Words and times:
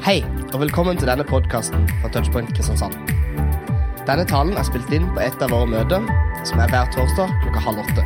Hei, 0.00 0.22
og 0.54 0.62
velkommen 0.62 0.96
til 0.96 1.10
denne 1.10 1.26
podkasten 1.28 1.82
fra 2.00 2.08
Touchpoint 2.08 2.48
Kristiansand. 2.56 2.94
Denne 4.08 4.24
talen 4.24 4.56
er 4.56 4.64
spilt 4.64 4.88
inn 4.96 5.04
på 5.12 5.20
et 5.20 5.44
av 5.44 5.52
våre 5.52 5.68
møter, 5.68 6.06
som 6.48 6.62
er 6.64 6.72
hver 6.72 6.88
torsdag 6.94 7.34
klokka 7.42 7.60
halv 7.66 7.82
åtte. 7.82 8.04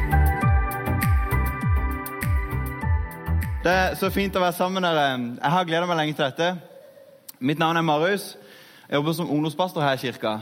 Det 3.62 3.70
er 3.70 3.95
så 4.00 4.11
fint 4.11 4.34
å 4.34 4.43
være 4.43 4.59
sammen 4.59 4.82
med 4.82 4.88
dere. 4.88 5.07
Jeg 5.38 5.54
har 5.54 5.70
gleda 5.70 5.86
meg 5.86 6.02
lenge 6.02 6.18
til 6.18 6.27
dette. 6.27 6.50
Mitt 7.38 7.62
navn 7.62 7.79
er 7.79 7.86
Marius. 7.86 8.32
Jeg 8.88 8.98
jobber 8.98 9.20
som 9.22 9.30
ungdomspastor 9.30 9.86
her 9.86 9.95
i 9.95 10.02
kirka. 10.02 10.36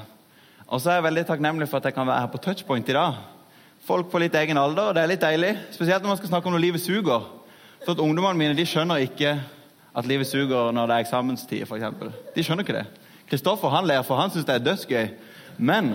Og 0.73 0.81
så 0.81 0.89
er 0.89 1.03
jeg 1.03 1.11
veldig 1.11 1.29
takknemlig 1.29 1.69
for 1.69 1.85
at 1.85 1.93
jeg 1.93 2.01
kan 2.01 2.09
være 2.09 2.25
her 2.25 2.33
på 2.33 2.41
Touchpoint 2.49 2.89
i 2.89 2.97
dag. 2.97 3.21
Folk 3.85 4.09
på 4.09 4.25
litt 4.25 4.41
egen 4.41 4.57
alder, 4.57 4.89
og 4.89 4.97
det 4.97 5.05
er 5.05 5.13
litt 5.13 5.29
deilig. 5.29 5.59
Spesielt 5.77 6.01
når 6.01 6.17
man 6.17 6.25
skal 6.25 6.33
snakke 6.33 6.49
om 6.49 6.57
når 6.57 6.71
livet 6.71 6.81
suger. 6.81 7.29
For 7.85 7.93
at 7.93 8.01
Ungdommene 8.01 8.41
mine 8.41 8.57
de 8.57 8.65
skjønner 8.65 9.05
ikke 9.05 9.37
at 9.97 10.07
livet 10.07 10.27
suger 10.27 10.73
når 10.73 10.87
det 10.87 10.95
er 10.95 11.07
eksamenstid. 11.07 11.63
Eksempel. 11.63 12.13
de 12.35 12.45
skjønner 12.45 12.65
ikke 12.65 12.79
det. 12.79 12.87
Kristoffer 13.31 13.69
han 13.69 13.87
ler, 13.87 14.03
for 14.03 14.17
han 14.17 14.31
syns 14.31 14.45
det 14.45 14.55
er 14.55 14.65
dødsgøy. 14.65 15.09
Men 15.59 15.95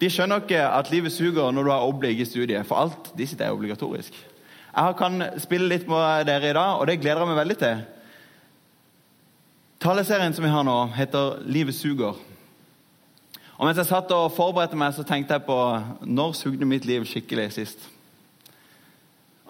de 0.00 0.10
skjønner 0.10 0.42
ikke 0.42 0.62
at 0.64 0.90
livet 0.90 1.12
suger 1.12 1.50
når 1.50 1.62
du 1.62 1.70
har 1.70 1.86
oblig 1.86 2.20
i 2.20 2.24
studiet. 2.24 2.66
For 2.66 2.74
alt 2.74 3.12
de 3.18 3.26
sitter 3.26 3.46
er 3.46 3.56
obligatorisk. 3.56 4.14
Jeg 4.76 4.94
kan 4.98 5.22
spille 5.38 5.68
litt 5.68 5.88
med 5.88 6.24
dere 6.26 6.50
i 6.50 6.54
dag, 6.54 6.78
og 6.78 6.86
det 6.86 7.00
gleder 7.00 7.24
jeg 7.24 7.28
meg 7.28 7.36
veldig 7.36 7.58
til. 7.58 7.80
Taleserien 9.80 10.34
som 10.34 10.44
vi 10.44 10.50
har 10.50 10.62
nå, 10.62 10.86
heter 10.94 11.42
'Livet 11.42 11.74
suger'. 11.74 12.16
Og 13.58 13.66
Mens 13.66 13.76
jeg 13.76 13.86
satt 13.86 14.10
og 14.10 14.32
forberedte 14.32 14.76
meg, 14.76 14.94
så 14.94 15.02
tenkte 15.02 15.32
jeg 15.32 15.42
på 15.42 15.56
når 16.02 16.32
sugde 16.32 16.64
mitt 16.64 16.84
liv 16.84 17.04
skikkelig 17.04 17.52
sist. 17.52 17.88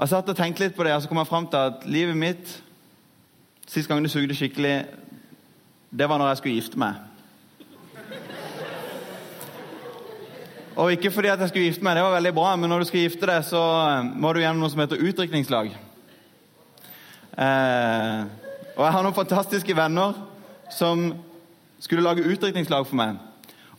Jeg 0.01 0.09
satt 0.09 0.29
og 0.29 0.37
tenkte 0.37 0.65
litt 0.65 0.75
på 0.75 0.85
det, 0.85 0.93
og 0.93 1.03
så 1.03 1.09
kom 1.09 1.19
jeg 1.19 1.27
fram 1.27 1.47
til 1.47 1.57
at 1.57 1.87
livet 1.87 2.17
mitt 2.17 2.63
Sist 3.71 3.87
gang 3.87 4.01
det 4.03 4.11
sugde 4.11 4.35
skikkelig, 4.35 4.83
det 5.95 6.07
var 6.11 6.19
når 6.19 6.33
jeg 6.33 6.39
skulle 6.41 6.55
gifte 6.59 6.79
meg. 6.81 6.97
Og 10.75 10.91
ikke 10.97 11.13
fordi 11.15 11.31
at 11.31 11.39
jeg 11.39 11.53
skulle 11.53 11.69
gifte 11.69 11.87
meg, 11.87 11.95
det 11.95 12.03
var 12.03 12.17
veldig 12.17 12.33
bra, 12.35 12.57
men 12.59 12.73
når 12.73 12.83
du 12.83 12.89
skal 12.89 13.05
gifte 13.05 13.31
deg, 13.31 13.45
så 13.47 13.61
eh, 13.61 14.11
må 14.11 14.33
du 14.35 14.41
gjennom 14.43 14.65
noe 14.65 14.73
som 14.73 14.83
heter 14.83 15.05
utdrikningslag. 15.07 15.71
Eh, 17.39 18.19
og 18.75 18.83
jeg 18.89 18.97
har 18.97 19.07
noen 19.07 19.19
fantastiske 19.21 19.79
venner 19.79 20.19
som 20.75 21.07
skulle 21.79 22.09
lage 22.09 22.27
utdrikningslag 22.27 22.91
for 22.91 22.99
meg. 22.99 23.23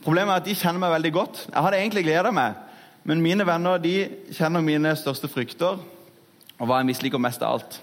Problemet 0.00 0.38
er 0.38 0.40
at 0.40 0.48
de 0.48 0.56
kjenner 0.56 0.86
meg 0.86 0.96
veldig 0.96 1.16
godt. 1.20 1.46
Jeg 1.50 1.68
hadde 1.68 1.84
egentlig 1.84 2.08
gleda 2.08 2.32
meg, 2.32 2.56
men 3.04 3.20
mine 3.28 3.44
venner 3.44 3.76
de 3.82 3.96
kjenner 4.32 4.64
mine 4.64 4.96
største 4.96 5.28
frykter 5.28 5.76
og 5.76 6.64
hva 6.64 6.80
jeg 6.80 6.94
misliker 6.94 7.20
mest 7.20 7.44
av 7.44 7.58
alt. 7.58 7.82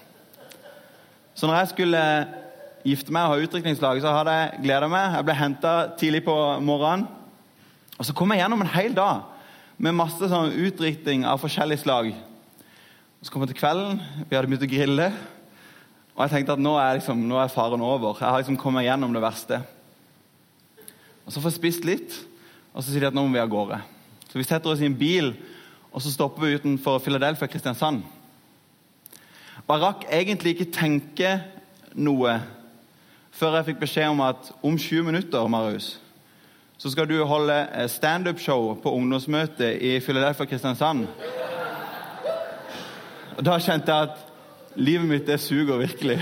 Så 1.34 1.46
når 1.46 1.60
jeg 1.60 1.72
skulle 1.72 2.02
gifte 2.84 3.12
meg 3.12 3.26
og 3.26 3.34
ha 3.34 3.44
utdrikningslag, 3.44 4.00
så 4.02 4.14
hadde 4.14 4.36
jeg 4.36 4.62
gleda 4.64 4.88
meg. 4.90 5.16
Jeg 5.16 5.26
ble 5.28 5.36
henta 5.36 5.74
tidlig 6.00 6.22
på 6.26 6.36
morgenen. 6.64 7.08
Og 8.00 8.08
så 8.08 8.14
kom 8.16 8.32
jeg 8.32 8.40
gjennom 8.40 8.64
en 8.64 8.72
hel 8.72 8.94
dag 8.96 9.26
med 9.80 9.96
masse 9.96 10.28
sånn 10.28 10.54
utdrikting 10.56 11.26
av 11.28 11.40
forskjellig 11.42 11.78
slag. 11.82 12.14
Og 13.20 13.26
Så 13.26 13.32
kom 13.32 13.44
jeg 13.44 13.52
til 13.52 13.60
kvelden, 13.60 14.00
vi 14.28 14.36
hadde 14.36 14.48
begynt 14.48 14.64
å 14.64 14.70
grille, 14.70 15.10
og 16.16 16.22
jeg 16.24 16.32
tenkte 16.32 16.54
at 16.56 16.62
nå 16.64 16.72
er, 16.80 16.98
liksom, 16.98 17.20
nå 17.28 17.36
er 17.40 17.52
faren 17.52 17.82
over. 17.84 18.16
Jeg 18.16 18.28
har 18.28 18.40
liksom 18.40 18.58
kommet 18.60 18.86
gjennom 18.86 19.12
det 19.12 19.22
verste. 19.24 19.60
Og 21.24 21.32
Så 21.32 21.40
får 21.40 21.52
jeg 21.52 21.58
spist 21.58 21.88
litt, 21.88 22.16
og 22.72 22.82
så 22.82 22.90
sier 22.90 23.04
de 23.04 23.10
at 23.10 23.16
nå 23.16 23.26
må 23.26 23.36
vi 23.36 23.42
av 23.42 23.52
gårde. 23.52 23.80
Så 24.30 24.38
vi 24.38 24.46
setter 24.46 24.72
oss 24.72 24.80
i 24.80 24.88
en 24.88 24.96
bil, 24.96 25.34
og 25.92 26.00
så 26.00 26.12
stopper 26.12 26.46
vi 26.46 26.56
utenfor 26.56 27.00
Philadelphia 27.04 27.48
Kristiansand. 27.50 28.04
Rakk 29.68 30.06
egentlig 30.10 30.54
ikke 30.54 30.72
tenke 30.72 31.34
noe 31.94 32.38
før 33.30 33.56
jeg 33.56 33.70
fikk 33.70 33.82
beskjed 33.84 34.12
om 34.12 34.22
at 34.24 34.50
om 34.62 34.78
20 34.78 35.06
minutter, 35.06 35.46
Marius, 35.48 36.00
så 36.80 36.90
skal 36.90 37.08
du 37.08 37.18
holde 37.24 37.56
standup-show 37.88 38.74
på 38.82 38.92
ungdomsmøtet 38.96 39.78
i 39.80 39.98
Philadelphia 40.00 40.46
Kristiansand. 40.46 41.06
Og 43.36 43.44
Da 43.44 43.58
kjente 43.58 43.92
jeg 43.92 44.08
at 44.10 44.76
livet 44.76 45.08
mitt 45.08 45.26
det 45.26 45.40
suger 45.40 45.78
virkelig. 45.80 46.18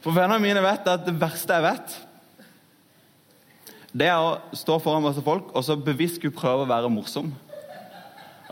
For 0.00 0.14
vennene 0.14 0.42
mine 0.42 0.62
vet 0.62 0.86
at 0.86 1.06
det 1.06 1.16
verste 1.20 1.54
jeg 1.56 1.66
vet, 1.66 1.96
det 3.96 4.06
er 4.06 4.20
å 4.20 4.36
stå 4.54 4.76
foran 4.82 5.02
masse 5.02 5.22
folk 5.24 5.54
og 5.56 5.64
så 5.64 5.78
bevisst 5.80 6.20
skulle 6.20 6.36
prøve 6.36 6.66
å 6.66 6.70
være 6.70 6.92
morsom. 6.92 7.32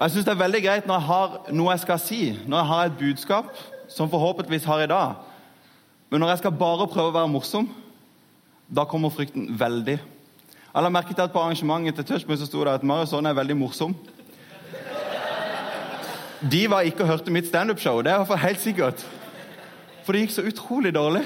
Jeg 0.00 0.10
synes 0.10 0.24
Det 0.24 0.32
er 0.32 0.42
veldig 0.42 0.62
greit 0.62 0.86
når 0.86 0.94
jeg 0.94 1.06
har 1.08 1.36
noe 1.54 1.70
jeg 1.70 1.82
skal 1.84 2.00
si, 2.02 2.20
når 2.46 2.58
jeg 2.58 2.66
har 2.66 2.84
et 2.88 2.98
budskap, 2.98 3.52
som 3.88 4.10
forhåpentligvis 4.10 4.66
har 4.66 4.82
i 4.82 4.90
dag. 4.90 5.14
Men 6.10 6.20
når 6.20 6.28
jeg 6.28 6.38
skal 6.38 6.56
bare 6.58 6.88
prøve 6.90 7.12
å 7.12 7.14
være 7.14 7.30
morsom, 7.30 7.68
da 8.74 8.84
kommer 8.84 9.12
frykten 9.14 9.46
veldig. 9.58 9.98
Jeg 10.74 10.82
la 10.82 10.90
merke 10.90 11.14
til 11.14 11.22
at 11.22 11.32
På 11.32 11.38
arrangementet 11.38 11.94
til 11.94 12.04
Touchpoint 12.04 12.40
så 12.40 12.46
sto 12.46 12.64
det 12.64 12.74
at 12.74 12.82
Marius 12.82 13.12
er 13.12 13.38
veldig 13.38 13.56
morsom. 13.56 13.94
De 16.50 16.70
var 16.70 16.80
ikke 16.80 17.04
og 17.04 17.08
hørte 17.08 17.30
mitt 17.30 17.46
standup-show, 17.46 18.02
det 18.02 18.10
er 18.10 18.14
i 18.14 18.18
hvert 18.18 18.28
fall 18.28 18.42
helt 18.42 18.60
sikkert. 18.60 19.06
For 20.04 20.12
det 20.12 20.24
gikk 20.24 20.34
så 20.34 20.42
utrolig 20.44 20.94
dårlig. 20.94 21.22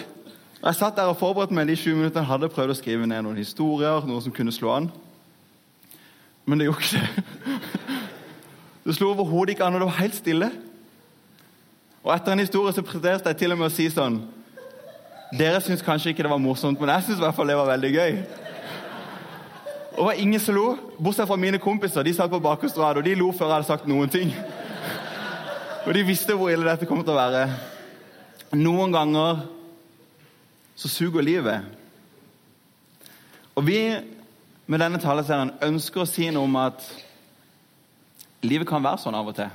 Jeg 0.63 0.75
satt 0.75 0.97
der 0.97 1.09
og 1.09 1.17
forberedte 1.17 1.55
meg 1.55 1.67
de 1.71 1.77
sju 1.79 1.95
minuttene 1.95 2.27
hadde 2.27 2.51
prøvd 2.53 2.75
å 2.75 2.77
skrive 2.77 3.07
ned 3.07 3.25
noen 3.25 3.41
historier, 3.41 4.05
noe 4.07 4.23
som 4.23 4.35
kunne 4.35 4.53
slå 4.55 4.75
an. 4.75 4.91
Men 6.45 6.59
det 6.59 6.69
gjorde 6.69 6.85
ikke 6.85 7.01
det. 7.01 8.18
Det 8.85 8.95
slo 8.97 9.13
overhodet 9.13 9.55
ikke 9.55 9.65
an, 9.67 9.77
og 9.77 9.83
det 9.83 9.89
var 9.91 10.01
helt 10.01 10.17
stille. 10.17 10.51
Og 12.03 12.13
etter 12.15 12.33
en 12.33 12.43
historie 12.43 12.73
så 12.73 12.85
presterte 12.87 13.33
jeg 13.33 13.41
til 13.41 13.53
og 13.53 13.59
med 13.61 13.69
å 13.69 13.75
si 13.75 13.89
sånn 13.93 14.21
Dere 15.37 15.59
syns 15.61 15.83
kanskje 15.85 16.15
ikke 16.15 16.25
det 16.25 16.31
var 16.33 16.41
morsomt, 16.41 16.81
men 16.81 16.89
jeg 16.95 17.05
syns 17.05 17.19
det 17.21 17.57
var 17.59 17.67
veldig 17.69 17.91
gøy. 17.93 18.15
Og 19.91 19.99
det 19.99 20.07
var 20.07 20.21
ingen 20.23 20.41
som 20.41 20.55
lo, 20.57 20.69
bortsett 20.97 21.29
fra 21.29 21.37
mine 21.37 21.59
kompiser. 21.61 22.07
De 22.07 22.15
satt 22.17 22.31
på 22.33 22.41
bakerste 22.41 22.81
rad, 22.81 22.97
og 22.97 23.05
de 23.05 23.17
lo 23.19 23.33
før 23.37 23.51
jeg 23.51 23.59
hadde 23.59 23.69
sagt 23.69 23.89
noen 23.91 24.09
ting. 24.09 24.33
Og 25.85 25.93
de 25.93 26.05
visste 26.07 26.33
hvor 26.33 26.49
ille 26.49 26.65
dette 26.65 26.89
kom 26.89 27.03
til 27.03 27.13
å 27.13 27.19
være. 27.19 27.43
Noen 28.57 28.95
ganger 28.95 29.43
så 30.79 30.89
suger 30.89 31.27
livet. 31.27 31.67
Og 33.59 33.67
vi 33.67 33.83
med 34.71 34.81
denne 34.81 35.01
taleserien 35.03 35.51
ønsker 35.67 36.05
å 36.05 36.09
si 36.09 36.31
noe 36.31 36.47
om 36.47 36.57
at 36.63 36.87
livet 38.43 38.69
kan 38.69 38.85
være 38.85 39.03
sånn 39.03 39.17
av 39.19 39.31
og 39.31 39.37
til. 39.39 39.51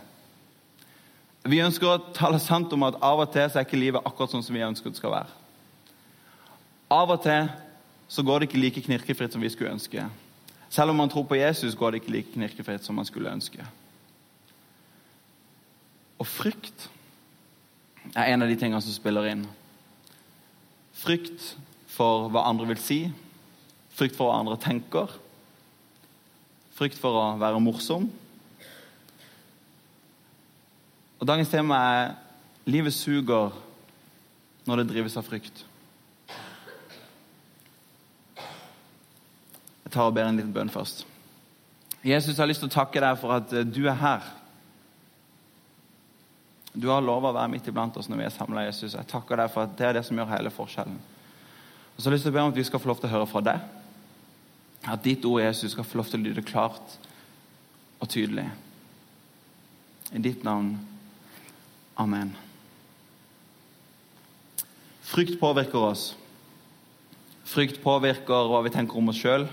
Vi 1.43 1.59
ønsker 1.59 1.89
å 1.89 2.01
tale 2.15 2.39
sant 2.39 2.71
om 2.75 2.85
at 2.87 2.99
av 3.03 3.19
og 3.19 3.31
til 3.33 3.49
så 3.51 3.59
er 3.59 3.67
ikke 3.67 3.79
livet 3.79 4.05
akkurat 4.07 4.31
sånn 4.31 4.45
som 4.45 4.55
vi 4.55 4.63
ønsker 4.63 4.91
det 4.91 4.99
skal 4.99 5.11
være. 5.11 5.31
Av 6.93 7.11
og 7.11 7.23
til 7.23 7.49
så 8.13 8.23
går 8.23 8.39
det 8.39 8.49
ikke 8.49 8.61
like 8.61 8.83
knirkefritt 8.85 9.33
som 9.35 9.43
vi 9.43 9.51
skulle 9.51 9.73
ønske. 9.73 10.05
Selv 10.73 10.93
om 10.93 10.97
man 10.97 11.09
tror 11.11 11.25
på 11.27 11.37
Jesus, 11.37 11.75
går 11.75 11.91
det 11.91 12.01
ikke 12.01 12.13
like 12.15 12.33
knirkefritt 12.33 12.85
som 12.85 12.95
man 12.95 13.07
skulle 13.07 13.31
ønske. 13.31 13.65
Og 16.21 16.27
frykt 16.29 16.87
er 18.13 18.31
en 18.31 18.45
av 18.45 18.49
de 18.49 18.57
tingene 18.59 18.81
som 18.83 18.95
spiller 18.95 19.27
inn. 19.31 19.43
Frykt 21.03 21.53
for 21.91 22.29
hva 22.31 22.45
andre 22.49 22.69
vil 22.71 22.81
si, 22.81 22.99
frykt 23.93 24.17
for 24.17 24.29
hva 24.29 24.39
andre 24.41 24.57
tenker, 24.61 25.11
frykt 26.77 26.97
for 27.01 27.19
å 27.19 27.25
være 27.41 27.61
morsom. 27.61 28.07
Og 31.23 31.27
Dagens 31.27 31.49
tema 31.49 31.75
er 31.75 32.15
'Livet 32.65 32.93
suger 32.93 33.51
når 34.65 34.75
det 34.75 34.89
drives 34.89 35.17
av 35.17 35.23
frykt'. 35.23 35.65
Jeg 39.85 39.91
tar 39.91 40.01
og 40.03 40.13
ber 40.13 40.27
en 40.27 40.35
liten 40.35 40.53
bønn 40.53 40.69
først. 40.69 41.07
Jesus, 42.03 42.27
jeg 42.27 42.41
har 42.41 42.47
lyst 42.47 42.59
til 42.59 42.67
å 42.67 42.73
takke 42.73 42.99
deg 42.99 43.17
for 43.17 43.31
at 43.31 43.53
eh, 43.53 43.63
du 43.63 43.87
er 43.87 43.93
her. 43.93 44.19
Du 46.81 46.89
har 46.89 47.01
lova 47.01 47.29
å 47.29 47.33
være 47.33 47.47
midt 47.47 47.67
iblant 47.67 47.97
oss 47.97 48.09
når 48.09 48.17
vi 48.17 48.23
er 48.23 48.29
samla. 48.29 48.65
Jesus. 48.65 48.93
Jeg 48.93 49.07
takker 49.07 49.35
deg 49.35 49.51
for 49.51 49.63
at 49.63 49.77
det 49.77 49.87
er 49.87 49.93
det 49.93 50.05
som 50.05 50.17
gjør 50.17 50.37
hele 50.37 50.49
forskjellen. 50.49 50.99
Og 51.95 52.01
så 52.01 52.09
har 52.09 52.11
jeg 52.11 52.17
lyst 52.17 52.23
til 52.23 52.31
å 52.31 52.35
be 52.35 52.41
om 52.41 52.51
at 52.51 52.57
vi 52.57 52.63
skal 52.63 52.79
få 52.79 52.87
lov 52.87 52.99
til 52.99 53.07
å 53.07 53.15
høre 53.15 53.27
fra 53.27 53.41
deg. 53.41 53.59
At 54.91 55.03
ditt 55.03 55.25
ord 55.25 55.41
Jesus 55.41 55.71
skal 55.71 55.83
få 55.83 55.97
lov 55.97 56.05
til 56.05 56.19
å 56.19 56.23
lyde 56.23 56.41
klart 56.41 56.99
og 57.99 58.09
tydelig. 58.09 58.49
I 60.11 60.19
ditt 60.19 60.43
navn. 60.43 60.92
Amen. 61.95 62.35
Frykt 65.01 65.39
påvirker 65.39 65.77
oss. 65.77 66.15
Frykt 67.45 67.83
påvirker 67.83 68.49
hva 68.49 68.63
vi 68.65 68.71
tenker 68.73 68.97
om 68.97 69.11
oss 69.11 69.19
sjøl. 69.21 69.45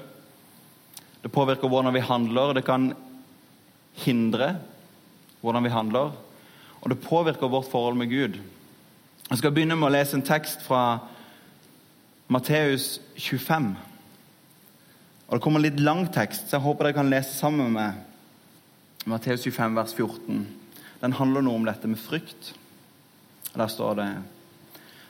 Det 1.20 1.28
påvirker 1.32 1.69
hvordan 1.69 1.92
vi 1.92 2.00
handler. 2.00 2.54
Det 2.56 2.64
kan 2.64 2.92
hindre 4.04 4.54
hvordan 5.42 5.66
vi 5.66 5.75
handler. 5.75 6.14
Og 6.81 6.90
det 6.90 7.02
påvirker 7.04 7.52
vårt 7.52 7.69
forhold 7.70 7.98
med 8.00 8.08
Gud. 8.08 8.40
Jeg 9.31 9.38
skal 9.38 9.52
begynne 9.52 9.76
med 9.76 9.90
å 9.90 9.94
lese 9.94 10.16
en 10.16 10.25
tekst 10.26 10.64
fra 10.64 10.98
Matteus 12.31 13.00
25. 13.16 13.75
Og 15.28 15.36
Det 15.36 15.43
kommer 15.43 15.60
en 15.60 15.66
litt 15.69 15.81
lang 15.81 16.06
tekst, 16.10 16.48
så 16.48 16.56
jeg 16.56 16.64
håper 16.64 16.88
dere 16.88 16.96
kan 16.96 17.10
lese 17.10 17.36
sammen 17.36 17.72
med. 17.76 18.00
Matteus 19.06 19.44
25, 19.44 19.76
vers 19.76 19.94
14. 19.94 20.59
Den 21.00 21.17
handler 21.17 21.44
noe 21.44 21.61
om 21.61 21.67
dette 21.69 21.88
med 21.88 22.00
frykt. 22.00 22.52
Der 23.55 23.70
står 23.70 23.94
det 23.99 24.11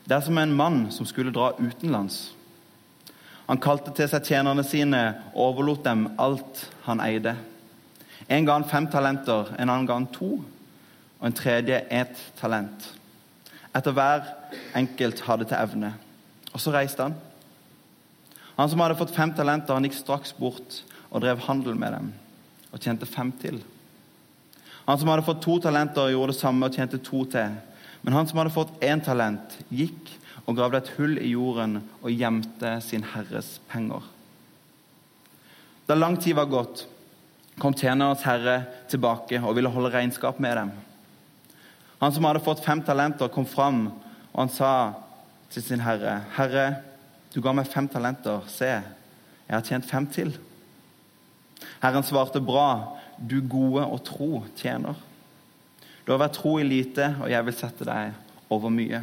Det 0.06 0.16
er 0.16 0.24
som 0.24 0.38
en 0.38 0.54
mann 0.56 0.90
som 0.90 1.06
skulle 1.06 1.32
dra 1.34 1.52
utenlands. 1.58 2.32
Han 3.50 3.58
kalte 3.58 3.92
til 3.94 4.08
seg 4.08 4.26
tjenerne 4.26 4.62
sine 4.62 5.00
og 5.32 5.40
overlot 5.48 5.82
dem 5.84 6.06
alt 6.22 6.68
han 6.86 7.02
eide. 7.02 7.34
En 8.30 8.46
ga 8.46 8.54
han 8.54 8.68
fem 8.70 8.86
talenter, 8.86 9.50
en 9.58 9.68
annen 9.68 9.88
ga 9.88 9.96
han 9.98 10.06
to, 10.14 10.36
og 11.18 11.26
en 11.26 11.34
tredje 11.34 11.80
ett 11.90 12.20
talent. 12.38 12.86
Etter 13.74 13.94
hver 13.94 14.22
enkelt 14.78 15.24
hadde 15.26 15.48
til 15.50 15.58
evne. 15.58 15.92
Og 16.54 16.62
så 16.62 16.72
reiste 16.74 17.08
han. 17.08 17.16
Han 18.54 18.70
som 18.70 18.82
hadde 18.82 18.98
fått 18.98 19.14
fem 19.16 19.34
talenter, 19.34 19.74
han 19.74 19.86
gikk 19.86 19.98
straks 19.98 20.34
bort 20.38 20.80
og 21.10 21.22
drev 21.24 21.42
handel 21.46 21.74
med 21.74 21.96
dem, 21.96 22.10
og 22.70 22.82
tjente 22.82 23.06
fem 23.08 23.34
til. 23.42 23.58
Han 24.90 24.98
som 24.98 25.08
hadde 25.08 25.22
fått 25.22 25.42
to 25.44 25.60
talenter, 25.62 26.08
gjorde 26.10 26.32
det 26.32 26.40
samme 26.40 26.66
og 26.66 26.74
tjente 26.74 26.98
to 26.98 27.22
til. 27.30 27.52
Men 28.02 28.16
han 28.16 28.26
som 28.26 28.40
hadde 28.40 28.50
fått 28.50 28.72
én 28.82 28.98
talent, 29.04 29.52
gikk 29.70 30.08
og 30.48 30.56
gravde 30.58 30.80
et 30.80 30.90
hull 30.96 31.14
i 31.20 31.30
jorden 31.30 31.76
og 32.00 32.10
gjemte 32.10 32.72
sin 32.82 33.04
herres 33.12 33.60
penger. 33.70 34.02
Da 35.86 35.94
lang 35.94 36.18
tid 36.18 36.34
var 36.34 36.50
gått, 36.50 36.88
kom 37.62 37.76
tjenerens 37.78 38.24
herre 38.26 38.64
tilbake 38.90 39.38
og 39.44 39.54
ville 39.54 39.70
holde 39.70 39.92
regnskap 39.94 40.42
med 40.42 40.58
dem. 40.58 40.74
Han 42.02 42.16
som 42.16 42.26
hadde 42.26 42.42
fått 42.42 42.64
fem 42.64 42.82
talenter, 42.82 43.30
kom 43.30 43.46
fram, 43.46 43.84
og 44.32 44.38
han 44.40 44.50
sa 44.50 44.72
til 45.50 45.62
sin 45.62 45.86
herre, 45.86 46.24
'Herre, 46.34 46.82
du 47.34 47.40
ga 47.40 47.52
meg 47.52 47.66
fem 47.66 47.88
talenter. 47.88 48.40
Se, 48.48 48.64
jeg 48.66 49.54
har 49.54 49.62
tjent 49.62 49.86
fem 49.86 50.06
til.' 50.06 50.38
Herren 51.82 52.02
svarte, 52.02 52.40
'Bra, 52.40 52.99
du 53.20 53.40
gode 53.40 53.84
og 53.84 54.02
tro 54.04 54.44
tjener.' 54.56 54.98
Du 56.06 56.12
har 56.12 56.22
vært 56.24 56.38
tro 56.40 56.56
i 56.58 56.66
lite, 56.66 57.14
og 57.20 57.30
jeg 57.30 57.44
vil 57.46 57.54
sette 57.54 57.86
deg 57.86 58.14
over 58.50 58.72
mye. 58.72 59.02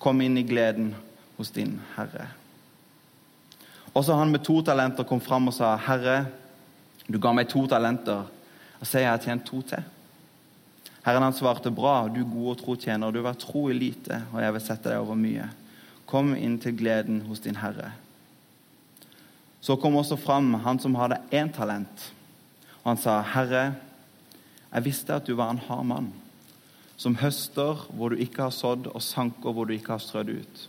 Kom 0.00 0.20
inn 0.24 0.38
i 0.38 0.46
gleden 0.46 0.94
hos 1.36 1.50
din 1.52 1.74
herre. 1.96 2.30
Også 3.92 4.14
han 4.14 4.30
med 4.30 4.44
to 4.46 4.60
talenter 4.62 5.04
kom 5.04 5.20
fram 5.20 5.48
og 5.48 5.54
sa, 5.54 5.76
'Herre, 5.76 6.26
du 7.10 7.18
ga 7.18 7.32
meg 7.32 7.48
to 7.48 7.66
talenter, 7.66 8.24
og 8.80 8.86
se, 8.86 9.00
jeg 9.00 9.10
har 9.10 9.18
tjent 9.18 9.44
to 9.44 9.62
til.' 9.62 9.84
Herren 11.04 11.22
han 11.22 11.32
svarte, 11.32 11.70
'Bra, 11.70 12.08
du 12.08 12.24
gode 12.24 12.50
og 12.50 12.58
tro 12.58 12.76
tjener. 12.76 13.10
Du 13.10 13.18
har 13.18 13.32
vært 13.32 13.44
tro 13.44 13.68
i 13.68 13.72
lite, 13.72 14.22
og 14.32 14.40
jeg 14.40 14.52
vil 14.52 14.60
sette 14.60 14.88
deg 14.88 14.98
over 14.98 15.14
mye.' 15.14 15.50
Kom 16.06 16.34
inn 16.34 16.58
til 16.58 16.76
gleden 16.76 17.20
hos 17.28 17.40
din 17.40 17.56
herre. 17.56 17.92
Så 19.60 19.76
kom 19.76 19.94
også 19.96 20.16
fram 20.16 20.54
han 20.54 20.78
som 20.78 20.94
hadde 20.94 21.20
én 21.30 21.52
talent, 21.52 22.12
og 22.82 22.88
han 22.90 22.96
sa, 22.96 23.20
'Herre, 23.22 23.74
jeg 24.72 24.84
visste 24.84 25.14
at 25.14 25.26
du 25.26 25.34
var 25.34 25.50
en 25.50 25.64
hard 25.68 25.86
mann.' 25.86 26.12
som 27.00 27.16
høster 27.16 27.86
hvor 27.96 28.12
du 28.12 28.20
ikke 28.20 28.42
har 28.42 28.52
sådd, 28.52 28.90
og 28.92 29.02
sanker 29.02 29.52
hvor 29.52 29.64
du 29.64 29.72
ikke 29.72 29.94
har 29.94 30.02
strødd 30.04 30.28
ut. 30.28 30.68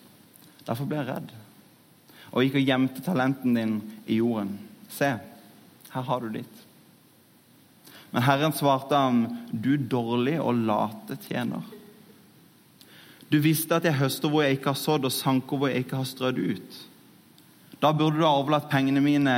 Derfor 0.63 0.87
ble 0.87 1.01
jeg 1.01 1.07
redd 1.09 1.33
og 2.31 2.45
gikk 2.45 2.61
og 2.61 2.69
gjemte 2.69 3.03
talenten 3.03 3.57
din 3.57 3.73
i 4.07 4.21
jorden. 4.21 4.53
Se, 4.87 5.09
her 5.91 6.05
har 6.07 6.21
du 6.23 6.29
ditt. 6.31 6.61
Men 8.11 8.23
Herren 8.23 8.55
svarte 8.55 8.95
ham, 8.95 9.25
du 9.51 9.75
dårlig 9.75 10.37
og 10.39 10.63
late 10.67 11.17
tjener. 11.27 11.65
Du 13.31 13.37
visste 13.43 13.75
at 13.75 13.87
jeg 13.87 13.99
høster 13.99 14.31
hvor 14.31 14.43
jeg 14.43 14.57
ikke 14.57 14.73
har 14.73 14.79
sådd, 14.79 15.07
og 15.07 15.15
sanker 15.15 15.59
hvor 15.59 15.71
jeg 15.71 15.83
ikke 15.83 15.99
har 15.99 16.07
strødd 16.07 16.39
ut. 16.39 16.79
Da 17.83 17.91
burde 17.91 18.19
du 18.19 18.25
ha 18.25 18.33
overlatt 18.35 18.71
pengene 18.71 19.03
mine 19.03 19.35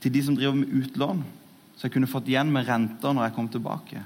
til 0.00 0.12
de 0.12 0.22
som 0.24 0.36
driver 0.36 0.60
med 0.60 0.76
utlån, 0.82 1.24
så 1.76 1.86
jeg 1.86 1.94
kunne 1.94 2.08
fått 2.08 2.28
igjen 2.30 2.52
med 2.52 2.66
renter 2.68 3.12
når 3.12 3.28
jeg 3.28 3.36
kom 3.36 3.48
tilbake. 3.52 4.02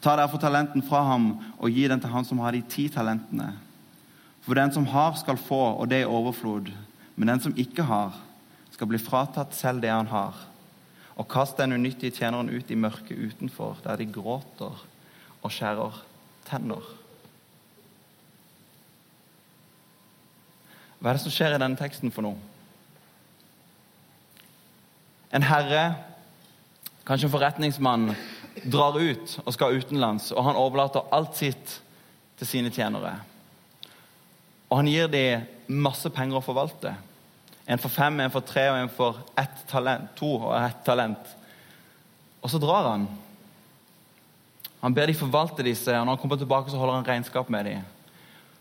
Ta 0.00 0.14
derfor 0.16 0.40
talenten 0.40 0.82
fra 0.84 1.02
ham 1.10 1.34
og 1.58 1.68
gi 1.68 1.84
den 1.90 2.00
til 2.00 2.12
han 2.12 2.24
som 2.24 2.40
har 2.40 2.56
de 2.56 2.62
ti 2.64 2.86
talentene. 2.92 3.52
For 4.40 4.56
den 4.56 4.72
som 4.72 4.86
har, 4.88 5.12
skal 5.20 5.36
få, 5.36 5.60
og 5.76 5.90
det 5.92 6.00
er 6.00 6.12
overflod. 6.12 6.70
Men 7.16 7.34
den 7.34 7.42
som 7.44 7.56
ikke 7.60 7.84
har, 7.84 8.16
skal 8.72 8.88
bli 8.88 9.00
fratatt 9.02 9.52
selv 9.52 9.84
det 9.84 9.92
han 9.92 10.08
har. 10.08 10.38
Og 11.20 11.28
kast 11.28 11.60
den 11.60 11.76
unyttige 11.76 12.14
tjeneren 12.16 12.48
ut 12.48 12.70
i 12.72 12.78
mørket 12.78 13.18
utenfor, 13.18 13.76
der 13.84 14.00
de 14.00 14.08
gråter 14.08 14.80
og 15.42 15.52
skjærer 15.52 16.00
tenner. 16.48 16.86
Hva 21.00 21.12
er 21.12 21.16
det 21.16 21.24
som 21.24 21.32
skjer 21.32 21.56
i 21.56 21.60
denne 21.60 21.80
teksten 21.80 22.12
for 22.12 22.24
noe? 22.24 22.40
En 25.36 25.44
herre, 25.46 25.84
kanskje 27.10 27.26
en 27.26 27.32
forretningsmann, 27.32 28.12
drar 28.70 28.94
ut 28.94 29.32
og 29.42 29.54
skal 29.54 29.80
utenlands, 29.80 30.28
og 30.30 30.44
han 30.46 30.58
overlater 30.58 31.08
alt 31.10 31.34
sitt 31.40 31.80
til 32.38 32.46
sine 32.46 32.70
tjenere. 32.70 33.16
Og 34.70 34.78
han 34.78 34.90
gir 34.90 35.10
dem 35.10 35.48
masse 35.82 36.06
penger 36.14 36.38
å 36.38 36.44
forvalte. 36.44 36.92
En 37.66 37.82
for 37.82 37.90
fem, 37.90 38.20
en 38.22 38.30
for 38.30 38.46
tre 38.46 38.68
og 38.70 38.78
en 38.78 38.92
for 38.94 39.18
ett 39.38 39.66
talent, 39.70 40.06
to 40.18 40.36
og 40.36 40.54
ett 40.54 40.84
talent. 40.86 41.34
Og 42.40 42.52
så 42.52 42.62
drar 42.62 42.92
han. 42.92 43.08
Han 44.80 44.94
ber 44.94 45.10
de 45.10 45.18
forvalte 45.18 45.66
disse, 45.66 45.90
og 45.90 46.06
når 46.06 46.14
han 46.14 46.22
kommer 46.22 46.38
tilbake, 46.38 46.70
så 46.70 46.78
holder 46.78 47.00
han 47.00 47.10
regnskap 47.10 47.50
med 47.50 47.72
dem. 47.72 47.84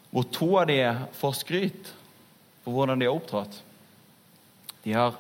Hvor 0.10 0.25
to 0.25 0.51
av 0.57 0.68
dem 0.74 1.06
får 1.22 1.42
skryt 1.44 1.94
for 2.66 2.74
hvordan 2.74 2.98
de 2.98 3.06
har 3.06 3.13
opptrådt. 3.13 3.62
De 4.81 4.98
har 4.98 5.13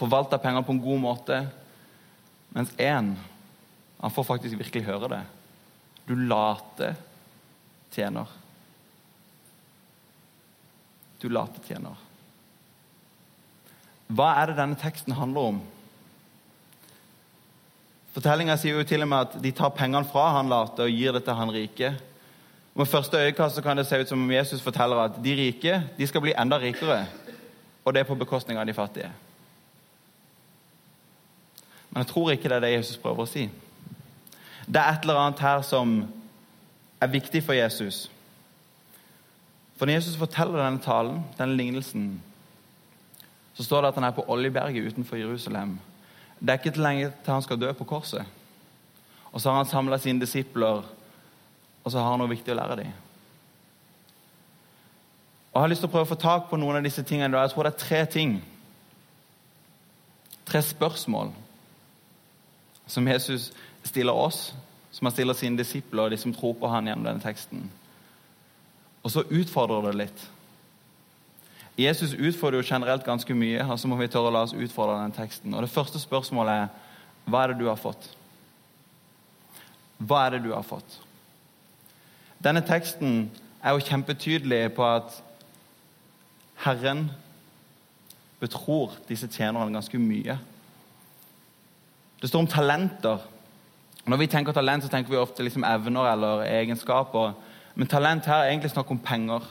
forvalta 0.00 0.40
penger 0.40 0.64
på 0.64 0.72
en 0.72 0.86
god 0.88 1.02
måte, 1.04 1.44
mens 2.54 2.72
én 2.78 3.14
han 4.00 4.12
får 4.14 4.24
faktisk 4.24 4.58
virkelig 4.58 4.86
høre 4.86 5.08
det. 5.12 5.22
Du 6.08 6.14
late 6.16 6.94
tjener. 7.92 8.28
Du 11.20 11.28
late 11.28 11.60
tjener. 11.66 11.98
Hva 14.10 14.32
er 14.40 14.50
det 14.50 14.58
denne 14.58 14.78
teksten 14.80 15.14
handler 15.14 15.52
om? 15.52 15.60
Fortellinga 18.10 18.56
sier 18.58 18.80
jo 18.80 18.86
til 18.88 19.04
og 19.04 19.10
med 19.12 19.28
at 19.28 19.36
de 19.44 19.52
tar 19.54 19.70
pengene 19.76 20.08
fra 20.08 20.32
han 20.38 20.50
late 20.50 20.88
og 20.88 20.96
gir 20.96 21.14
det 21.14 21.22
til 21.28 21.38
han 21.38 21.52
rike. 21.54 21.92
Med 22.74 22.88
første 22.88 23.20
øyekast 23.20 23.60
kan 23.62 23.78
det 23.78 23.86
se 23.86 24.00
ut 24.00 24.08
som 24.08 24.22
om 24.24 24.32
Jesus 24.32 24.62
forteller 24.64 25.04
at 25.04 25.20
de 25.22 25.36
rike 25.36 25.82
de 25.98 26.06
skal 26.08 26.24
bli 26.24 26.34
enda 26.34 26.58
rikere, 26.58 27.04
og 27.84 27.94
det 27.94 28.02
er 28.02 28.08
på 28.08 28.18
bekostning 28.18 28.58
av 28.58 28.66
de 28.66 28.74
fattige. 28.74 29.12
Men 31.90 32.04
jeg 32.04 32.06
tror 32.12 32.30
ikke 32.30 32.48
det 32.48 32.56
er 32.56 32.64
det 32.66 32.72
Jesus 32.76 32.98
prøver 33.02 33.26
å 33.26 33.30
si. 33.30 33.48
Det 34.70 34.78
er 34.78 34.94
et 34.94 35.04
eller 35.06 35.18
annet 35.18 35.42
her 35.42 35.62
som 35.66 35.94
er 37.02 37.10
viktig 37.10 37.42
for 37.42 37.56
Jesus. 37.56 38.04
For 39.76 39.88
når 39.88 39.98
Jesus 39.98 40.18
forteller 40.20 40.60
denne 40.60 40.82
talen, 40.84 41.22
denne 41.38 41.56
lignelsen, 41.56 42.10
så 43.54 43.64
står 43.64 43.82
det 43.82 43.88
at 43.90 43.98
han 43.98 44.06
er 44.06 44.16
på 44.16 44.26
Oljeberget 44.28 44.92
utenfor 44.92 45.18
Jerusalem. 45.18 45.78
Det 46.38 46.52
er 46.52 46.60
ikke 46.60 46.74
til 46.76 46.84
lenge 46.84 47.10
til 47.24 47.32
han 47.32 47.42
skal 47.42 47.60
dø 47.60 47.72
på 47.72 47.84
korset. 47.84 48.24
Og 49.32 49.40
så 49.40 49.50
har 49.50 49.56
han 49.56 49.66
samla 49.66 49.98
sine 49.98 50.20
disipler, 50.20 50.84
og 51.84 51.92
så 51.92 51.98
har 51.98 52.12
han 52.12 52.22
noe 52.22 52.30
viktig 52.30 52.52
å 52.54 52.58
lære 52.60 52.78
dem. 52.84 52.94
Og 55.50 55.56
Jeg 55.58 55.62
har 55.62 55.72
lyst 55.72 55.82
til 55.82 55.90
å 55.90 55.92
prøve 55.92 56.06
å 56.06 56.12
få 56.12 56.20
tak 56.22 56.46
på 56.50 56.58
noen 56.60 56.78
av 56.78 56.86
disse 56.86 57.02
tingene. 57.02 57.40
Jeg 57.42 57.50
tror 57.50 57.66
det 57.66 57.72
er 57.74 57.84
tre 57.84 58.04
ting. 58.06 58.36
Tre 60.46 60.62
spørsmål 60.62 61.32
som 62.90 63.06
Jesus 63.08 63.52
stiller 63.86 64.16
oss, 64.16 64.50
som 64.90 65.06
han 65.06 65.14
stiller 65.14 65.36
sine 65.38 65.58
disipler 65.58 66.04
og 66.04 66.10
de 66.10 66.18
som 66.18 66.34
tror 66.34 66.56
på 66.58 66.68
han 66.68 66.90
gjennom 66.90 67.06
denne 67.06 67.22
teksten. 67.22 67.68
Og 69.06 69.14
så 69.14 69.24
utfordrer 69.30 69.86
det 69.86 69.96
litt. 70.02 70.24
Jesus 71.80 72.12
utfordrer 72.12 72.60
jo 72.60 72.74
generelt 72.74 73.06
ganske 73.06 73.34
mye, 73.34 73.62
og 73.64 73.78
så 73.80 73.88
må 73.88 73.96
vi 74.00 74.10
tørre 74.10 74.28
å 74.28 74.34
la 74.34 74.42
oss 74.44 74.56
utfordre 74.56 74.98
den 75.00 75.14
teksten. 75.16 75.54
Og 75.54 75.62
Det 75.62 75.72
første 75.72 76.02
spørsmålet 76.02 76.64
er 76.64 77.30
hva 77.30 77.44
er 77.44 77.52
det 77.52 77.60
du 77.62 77.68
har 77.70 77.78
fått? 77.78 78.10
Hva 80.00 80.26
er 80.26 80.36
det 80.36 80.44
du 80.44 80.52
har 80.52 80.66
fått? 80.66 80.98
Denne 82.42 82.64
teksten 82.66 83.30
er 83.62 83.76
jo 83.76 83.84
kjempetydelig 83.84 84.72
på 84.74 84.84
at 84.84 85.16
Herren 86.64 87.10
betror 88.40 88.96
disse 89.08 89.28
tjenerne 89.28 89.72
ganske 89.72 90.00
mye. 90.00 90.38
Det 92.20 92.28
står 92.28 92.44
om 92.44 92.46
talenter. 92.46 93.18
Når 94.06 94.16
vi 94.16 94.26
tenker 94.26 94.52
talent, 94.52 94.84
så 94.84 94.90
tenker 94.90 95.10
vi 95.10 95.16
ofte 95.20 95.42
liksom 95.42 95.64
evner 95.64 96.12
eller 96.12 96.44
egenskaper. 96.44 97.32
Men 97.74 97.88
talent 97.88 98.26
her 98.26 98.44
er 98.44 98.50
egentlig 98.50 98.70
snakk 98.70 98.90
om 98.90 98.98
penger. 98.98 99.44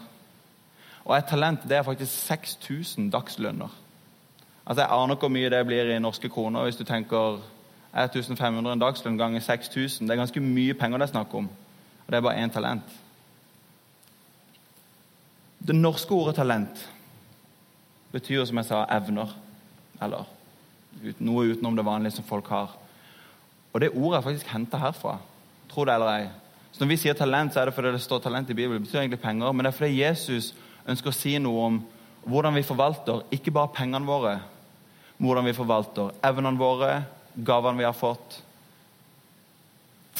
Og 1.06 1.18
et 1.18 1.30
talent 1.30 1.64
det 1.70 1.78
er 1.78 1.84
faktisk 1.84 2.12
6000 2.12 3.12
dagslønner. 3.12 3.70
Altså 4.66 4.82
Jeg 4.82 4.92
aner 4.92 5.16
ikke 5.16 5.26
hvor 5.26 5.34
mye 5.34 5.50
det 5.50 5.66
blir 5.66 5.96
i 5.96 6.00
norske 6.00 6.30
kroner. 6.30 6.64
Hvis 6.64 6.76
du 6.76 6.84
tenker 6.84 7.40
1500 7.94 8.74
en 8.74 8.82
dagslønn 8.82 9.18
ganger 9.18 9.42
6000. 9.42 10.08
Det 10.08 10.14
er 10.14 10.22
ganske 10.22 10.40
mye 10.44 10.74
penger 10.74 10.98
det 10.98 11.08
er 11.08 11.14
snakk 11.16 11.34
om. 11.34 11.50
Og 12.06 12.12
det 12.12 12.18
er 12.18 12.22
bare 12.22 12.44
én 12.44 12.54
talent. 12.54 12.84
Det 15.68 15.76
norske 15.76 16.12
ordet 16.12 16.38
'talent' 16.38 16.88
betyr 18.12 18.46
som 18.46 18.58
jeg 18.58 18.66
sa, 18.66 18.86
evner. 18.90 19.36
Eller 20.02 20.26
noe 21.20 21.48
utenom 21.52 21.76
det 21.78 21.86
vanlige 21.86 22.18
som 22.18 22.28
folk 22.28 22.48
har. 22.52 22.76
Og 23.74 23.82
det 23.82 23.92
ordet 23.94 24.20
er 24.20 24.26
faktisk 24.26 24.54
henta 24.54 24.80
herfra. 24.82 25.18
Tro 25.70 25.86
det 25.86 25.94
eller 25.94 26.12
ei. 26.14 26.30
Så 26.72 26.84
Når 26.84 26.90
vi 26.90 26.98
sier 26.98 27.14
talent, 27.18 27.54
så 27.54 27.62
er 27.62 27.70
det 27.70 27.76
fordi 27.76 27.92
det 27.92 28.02
står 28.02 28.20
talent 28.24 28.50
i 28.50 28.54
Bibelen. 28.54 28.82
Det 28.82 28.88
betyr 28.90 29.02
egentlig 29.02 29.22
penger, 29.22 29.52
men 29.52 29.66
det 29.66 29.72
er 29.72 29.78
fordi 29.78 30.02
Jesus 30.02 30.54
ønsker 30.88 31.12
å 31.12 31.16
si 31.16 31.38
noe 31.42 31.66
om 31.66 31.80
hvordan 32.30 32.56
vi 32.56 32.66
forvalter 32.66 33.24
ikke 33.34 33.54
bare 33.56 33.74
pengene 33.74 34.06
våre, 34.06 34.36
men 35.18 35.28
hvordan 35.28 35.48
vi 35.48 35.56
forvalter 35.58 36.14
evnene 36.26 36.60
våre, 36.60 37.04
gavene 37.36 37.80
vi 37.80 37.88
har 37.88 37.96
fått, 37.98 38.42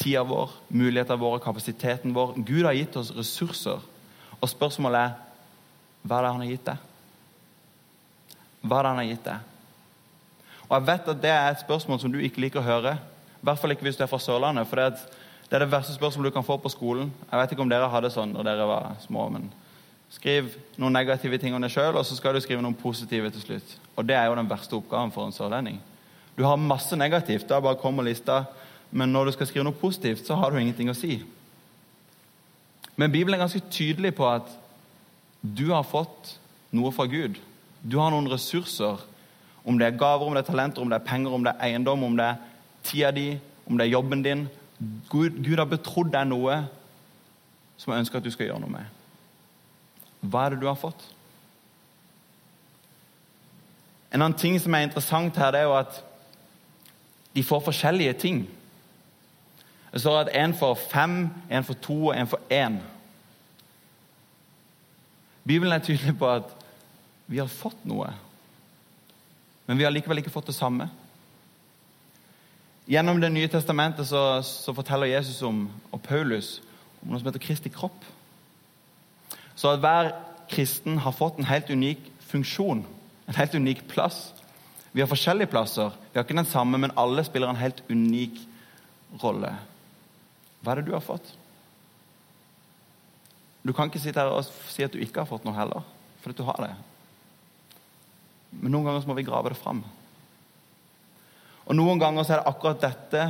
tida 0.00 0.22
vår, 0.24 0.52
mulighetene 0.72 1.20
våre, 1.20 1.42
kapasiteten 1.44 2.14
vår. 2.16 2.38
Gud 2.46 2.64
har 2.64 2.76
gitt 2.76 2.96
oss 2.96 3.12
ressurser. 3.16 3.82
Og 4.40 4.48
spørsmålet 4.48 5.00
er 5.00 5.18
hva 6.08 6.18
er 6.18 6.24
det 6.24 6.32
han 6.32 6.42
har 6.42 6.50
gitt 6.50 6.68
deg? 6.70 6.86
Hva 8.64 8.78
er 8.78 8.82
det 8.82 8.92
han 8.92 9.00
har 9.02 9.08
gitt 9.10 9.26
deg? 9.26 9.49
Og 10.70 10.76
Jeg 10.76 10.86
vet 10.86 11.08
at 11.10 11.22
det 11.22 11.30
er 11.30 11.48
et 11.50 11.60
spørsmål 11.64 11.98
som 12.00 12.12
du 12.12 12.20
ikke 12.22 12.40
liker 12.44 12.62
å 12.62 12.66
høre. 12.66 12.92
I 13.40 13.46
hvert 13.48 13.58
fall 13.58 13.74
ikke 13.74 13.88
hvis 13.88 13.98
du 13.98 14.04
er 14.04 14.10
fra 14.10 14.20
Sørlandet. 14.22 14.68
for 14.68 14.78
det 14.78 14.84
er, 14.84 15.00
det 15.50 15.58
er 15.58 15.66
verste 15.66 15.96
spørsmålet 15.96 16.30
du 16.30 16.34
kan 16.36 16.46
få 16.46 16.56
på 16.56 16.70
skolen. 16.70 17.10
Jeg 17.30 17.40
vet 17.40 17.52
ikke 17.52 17.62
om 17.62 17.72
dere 17.72 17.88
hadde 17.90 18.10
sånn 18.14 18.36
da 18.36 18.44
dere 18.46 18.68
var 18.70 18.94
små, 19.02 19.26
men 19.34 19.50
skriv 20.10 20.54
noen 20.78 20.94
negative 20.94 21.38
ting 21.38 21.54
om 21.54 21.62
deg 21.62 21.72
sjøl, 21.74 21.96
og 21.96 22.06
så 22.06 22.14
skal 22.14 22.34
du 22.34 22.40
skrive 22.40 22.62
noen 22.62 22.78
positive 22.78 23.30
til 23.34 23.42
slutt. 23.42 23.74
Og 23.96 24.06
det 24.06 24.14
er 24.14 24.30
jo 24.30 24.38
den 24.38 24.50
verste 24.50 24.78
oppgaven 24.78 25.10
for 25.14 25.26
en 25.26 25.34
sørlending. 25.34 25.80
Du 26.38 26.44
har 26.46 26.56
masse 26.56 26.96
negativt, 26.96 27.48
da 27.50 27.60
bare 27.60 27.78
kommer 27.78 28.06
lista, 28.06 28.44
men 28.90 29.12
når 29.12 29.30
du 29.30 29.32
skal 29.32 29.50
skrive 29.50 29.66
noe 29.66 29.78
positivt, 29.78 30.22
så 30.26 30.38
har 30.38 30.50
du 30.50 30.58
ingenting 30.58 30.90
å 30.90 30.98
si. 30.98 31.20
Men 32.96 33.12
Bibelen 33.12 33.38
er 33.38 33.44
ganske 33.44 33.62
tydelig 33.70 34.14
på 34.18 34.26
at 34.28 34.46
du 35.42 35.70
har 35.70 35.86
fått 35.86 36.36
noe 36.74 36.90
fra 36.94 37.06
Gud. 37.10 37.38
Du 37.82 37.98
har 37.98 38.10
noen 38.12 38.28
ressurser. 38.30 39.02
Om 39.64 39.78
det 39.78 39.86
er 39.86 39.98
gaver, 39.98 40.26
om 40.26 40.34
det 40.34 40.44
er 40.44 40.52
talenter, 40.52 40.82
om 40.82 40.90
det 40.90 41.00
er 41.00 41.06
penger, 41.06 41.34
om 41.36 41.44
det 41.44 41.52
er 41.52 41.68
eiendom, 41.68 42.04
om 42.04 42.16
det 42.16 42.26
er 42.26 42.36
tida 42.84 43.10
di, 43.14 43.28
om 43.66 43.78
det 43.78 43.86
er 43.86 43.92
jobben 43.92 44.22
din. 44.22 44.46
Gud, 45.10 45.42
Gud 45.44 45.58
har 45.58 45.68
betrodd 45.68 46.12
deg 46.14 46.28
noe 46.30 46.62
som 47.80 47.92
jeg 47.92 48.04
ønsker 48.04 48.20
at 48.20 48.24
du 48.24 48.32
skal 48.32 48.48
gjøre 48.48 48.62
noe 48.62 48.72
med. 48.72 49.00
Hva 50.20 50.46
er 50.46 50.54
det 50.54 50.60
du 50.62 50.68
har 50.68 50.78
fått? 50.80 51.02
En 54.10 54.20
annen 54.20 54.38
ting 54.38 54.56
som 54.60 54.74
er 54.74 54.88
interessant 54.88 55.36
her, 55.38 55.52
det 55.54 55.60
er 55.62 55.68
jo 55.68 55.76
at 55.78 56.00
de 57.36 57.44
får 57.46 57.62
forskjellige 57.68 58.16
ting. 58.20 58.40
Det 59.92 60.00
står 60.02 60.24
at 60.24 60.32
én 60.34 60.54
får 60.56 60.74
fem, 60.90 61.30
én 61.50 61.66
får 61.66 61.78
to 61.82 61.98
og 62.08 62.16
én 62.16 62.28
får 62.30 62.42
én. 62.50 62.80
Bibelen 65.46 65.72
er 65.72 65.84
tydelig 65.84 66.16
på 66.18 66.28
at 66.30 66.50
vi 67.26 67.38
har 67.38 67.48
fått 67.50 67.84
noe, 67.86 68.10
men 69.70 69.78
vi 69.78 69.84
har 69.86 69.92
likevel 69.94 70.18
ikke 70.18 70.32
fått 70.34 70.48
det 70.50 70.56
samme. 70.56 70.88
Gjennom 72.90 73.20
Det 73.22 73.28
nye 73.30 73.46
testamentet 73.46 74.08
så, 74.08 74.42
så 74.42 74.74
forteller 74.74 75.06
Jesus 75.06 75.38
om, 75.46 75.68
og 75.94 76.02
Paulus 76.02 76.56
om 76.98 77.12
noe 77.12 77.20
som 77.20 77.28
heter 77.28 77.44
Kristi 77.44 77.70
kropp. 77.70 78.02
Så 79.54 79.70
at 79.70 79.78
hver 79.78 80.10
kristen 80.50 80.98
har 81.04 81.14
fått 81.14 81.38
en 81.38 81.46
helt 81.46 81.70
unik 81.70 82.02
funksjon, 82.32 82.82
en 83.30 83.38
helt 83.38 83.54
unik 83.54 83.86
plass. 83.94 84.32
Vi 84.90 85.04
har 85.04 85.12
forskjellige 85.12 85.52
plasser. 85.54 85.94
Vi 86.10 86.18
har 86.18 86.26
ikke 86.26 86.40
den 86.40 86.50
samme, 86.50 86.82
men 86.82 86.98
alle 86.98 87.22
spiller 87.22 87.54
en 87.54 87.62
helt 87.62 87.84
unik 87.86 88.42
rolle. 89.22 89.54
Hva 90.66 90.74
er 90.74 90.82
det 90.82 90.90
du 90.90 90.96
har 90.98 91.06
fått? 91.06 91.36
Du 93.62 93.70
kan 93.70 93.86
ikke 93.86 94.02
sitte 94.02 94.18
her 94.18 94.34
og 94.34 94.42
si 94.66 94.82
at 94.82 94.90
du 94.90 94.98
ikke 94.98 95.22
har 95.22 95.30
fått 95.30 95.46
noe 95.46 95.54
heller, 95.54 95.86
for 96.24 96.34
du 96.34 96.42
har 96.50 96.66
det. 96.66 96.74
Men 98.50 98.74
noen 98.74 98.88
ganger 98.88 99.06
må 99.06 99.16
vi 99.18 99.26
grave 99.26 99.52
det 99.52 99.60
fram. 99.60 99.82
Og 101.70 101.76
Noen 101.78 102.00
ganger 102.02 102.26
er 102.26 102.40
det 102.40 102.50
akkurat 102.50 102.80
dette 102.82 103.26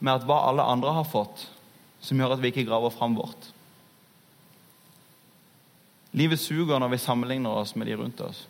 med 0.00 0.14
at 0.14 0.24
hva 0.24 0.38
alle 0.48 0.64
andre 0.64 0.94
har 0.96 1.04
fått, 1.04 1.44
som 2.00 2.16
gjør 2.18 2.34
at 2.34 2.40
vi 2.40 2.48
ikke 2.48 2.64
graver 2.64 2.94
fram 2.94 3.12
vårt. 3.18 3.50
Livet 6.16 6.40
suger 6.40 6.80
når 6.80 6.94
vi 6.94 7.00
sammenligner 7.02 7.60
oss 7.62 7.74
med 7.76 7.88
de 7.88 7.96
rundt 8.00 8.20
oss. 8.24 8.46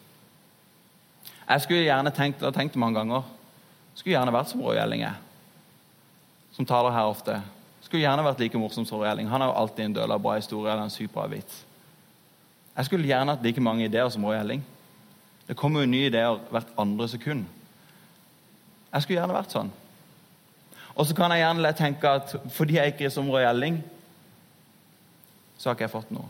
Jeg 1.43 1.65
skulle 1.65 1.85
gjerne 1.85 2.13
tenkt, 2.15 2.43
og 2.43 2.55
tenkt 2.55 2.79
mange 2.79 3.01
ganger 3.01 3.27
skulle 3.95 4.15
gjerne 4.15 4.35
vært 4.35 4.53
som 4.53 4.63
Roy 4.65 4.79
Elling 4.81 5.03
er, 5.05 5.19
som 6.55 6.67
taler 6.67 6.95
her 6.95 7.11
ofte. 7.11 7.37
Skulle 7.83 8.07
gjerne 8.07 8.25
vært 8.25 8.41
like 8.41 8.59
morsom 8.59 8.87
som 8.89 9.03
Roy 9.03 9.11
Elling. 9.11 9.29
Han 9.29 9.43
har 9.43 9.51
jo 9.51 9.59
alltid 9.61 9.85
en 9.85 9.97
døla 9.99 10.17
bra 10.23 10.39
historie 10.39 10.73
eller 10.73 10.87
en 10.87 10.95
sykt 10.95 11.13
bra 11.13 11.27
vits. 11.29 11.65
Jeg 12.73 12.89
skulle 12.89 13.11
gjerne 13.11 13.35
hatt 13.35 13.45
like 13.45 13.61
mange 13.61 13.85
ideer 13.85 14.09
som 14.11 14.25
Roy 14.25 14.39
Elling. 14.39 14.63
Det 15.49 15.57
kommer 15.59 15.83
jo 15.83 15.91
nye 15.91 16.09
ideer 16.11 16.39
hvert 16.53 16.71
andre 16.81 17.09
sekund. 17.11 17.47
Jeg 18.93 19.05
skulle 19.05 19.19
gjerne 19.19 19.37
vært 19.37 19.55
sånn. 19.55 19.73
Og 20.93 21.09
så 21.09 21.17
kan 21.17 21.33
jeg 21.33 21.43
gjerne 21.43 21.73
tenke 21.77 22.15
at 22.21 22.35
fordi 22.53 22.77
jeg 22.77 22.93
ikke 22.93 23.09
er 23.09 23.15
som 23.15 23.31
Roy 23.33 23.47
Elling, 23.49 23.81
så 25.57 25.71
har 25.71 25.77
ikke 25.77 25.87
jeg 25.87 25.95
fått 25.95 26.13
noe. 26.13 26.29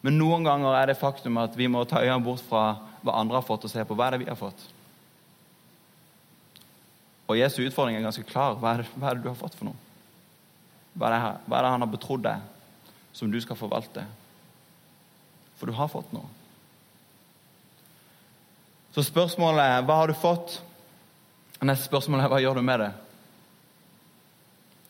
Men 0.00 0.16
noen 0.16 0.46
ganger 0.46 0.76
er 0.78 0.90
det 0.90 1.00
faktum 1.00 1.36
at 1.42 1.56
vi 1.58 1.68
må 1.68 1.82
ta 1.84 2.00
øynene 2.00 2.24
bort 2.24 2.44
fra 2.46 2.78
hva 3.04 3.18
andre 3.20 3.36
har 3.36 3.44
fått, 3.44 3.66
og 3.66 3.72
se 3.72 3.84
på 3.84 3.96
hva 3.96 4.08
er 4.08 4.16
det 4.16 4.22
vi 4.24 4.30
har 4.30 4.38
fått. 4.38 4.62
Og 7.28 7.38
Jesu 7.38 7.60
utfordring 7.62 7.98
er 7.98 8.06
ganske 8.06 8.24
klar. 8.26 8.56
Hva 8.58 8.72
er 8.72 8.82
det, 8.82 8.88
hva 8.96 9.10
er 9.10 9.18
det 9.18 9.24
du 9.26 9.30
har 9.30 9.38
fått 9.38 9.54
for 9.58 9.68
noe? 9.68 9.78
Hva 10.96 11.10
er, 11.10 11.14
det, 11.14 11.44
hva 11.46 11.58
er 11.58 11.66
det 11.66 11.74
han 11.76 11.84
har 11.84 11.92
betrodd 11.92 12.24
deg, 12.24 12.48
som 13.14 13.30
du 13.30 13.38
skal 13.44 13.58
forvalte? 13.60 14.02
For 15.60 15.70
du 15.70 15.76
har 15.76 15.92
fått 15.92 16.10
noe. 16.16 16.39
Så 18.94 19.04
spørsmålet 19.06 19.62
er 19.62 19.86
hva 19.86 20.00
har 20.00 20.10
du 20.10 20.16
fått? 20.18 20.58
Neste 21.62 21.86
spørsmål 21.86 22.24
er 22.24 22.32
hva 22.32 22.40
gjør 22.42 22.58
du 22.58 22.64
med 22.66 22.82
det? 22.82 22.90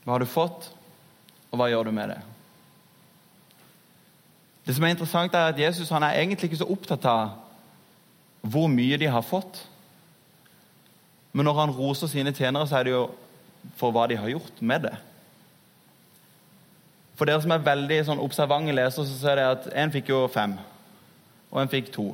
Hva 0.04 0.14
har 0.14 0.22
du 0.22 0.30
fått, 0.30 0.70
og 1.50 1.60
hva 1.60 1.68
gjør 1.68 1.90
du 1.90 1.94
med 1.94 2.14
det? 2.14 2.20
Det 4.64 4.76
som 4.76 4.86
er 4.86 4.94
interessant 4.94 5.34
er 5.34 5.50
at 5.50 5.58
Jesus 5.58 5.90
han 5.90 6.04
er 6.06 6.20
egentlig 6.20 6.50
ikke 6.50 6.60
så 6.62 6.68
opptatt 6.70 7.04
av 7.10 7.36
hvor 8.40 8.70
mye 8.72 8.96
de 9.00 9.08
har 9.10 9.24
fått. 9.26 9.64
Men 11.32 11.46
når 11.48 11.58
han 11.58 11.74
roser 11.76 12.08
sine 12.08 12.32
tjenere, 12.32 12.68
så 12.68 12.78
er 12.78 12.86
det 12.86 12.94
jo 12.94 13.04
for 13.76 13.92
hva 13.92 14.06
de 14.08 14.16
har 14.16 14.30
gjort 14.32 14.62
med 14.64 14.86
det. 14.88 14.94
For 17.18 17.28
dere 17.28 17.42
som 17.44 17.52
er 17.52 17.66
veldig 17.66 17.98
sånn 18.08 18.22
observante 18.22 18.72
lesere, 18.72 19.04
så 19.04 19.18
ser 19.18 19.36
dere 19.36 19.58
at 19.58 19.68
én 19.76 19.92
fikk 19.92 20.08
jo 20.14 20.22
fem, 20.32 20.54
og 21.50 21.60
en 21.60 21.72
fikk 21.72 21.90
to. 21.92 22.06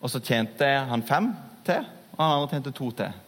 Og 0.00 0.10
så 0.10 0.20
tjente 0.24 0.64
han 0.64 1.04
fem 1.06 1.30
til, 1.66 1.84
og 2.16 2.22
han 2.22 2.36
andre 2.36 2.50
tjente 2.54 2.72
to 2.76 2.90
til. 2.96 3.18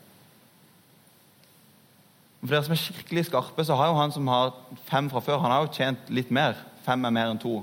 For 2.42 2.50
dere 2.50 2.66
som 2.66 2.74
er 2.74 2.80
skikkelig 2.80 3.26
skarpe, 3.28 3.64
så 3.64 3.76
har 3.78 3.92
jo 3.92 3.98
han 4.00 4.12
som 4.14 4.28
har 4.32 4.54
fem 4.88 5.10
fra 5.12 5.22
før, 5.22 5.38
han 5.44 5.52
har 5.54 5.66
jo 5.66 5.74
tjent 5.76 6.08
litt 6.10 6.32
mer. 6.34 6.56
Fem 6.82 7.04
er 7.06 7.14
mer 7.14 7.30
enn 7.30 7.40
to. 7.42 7.60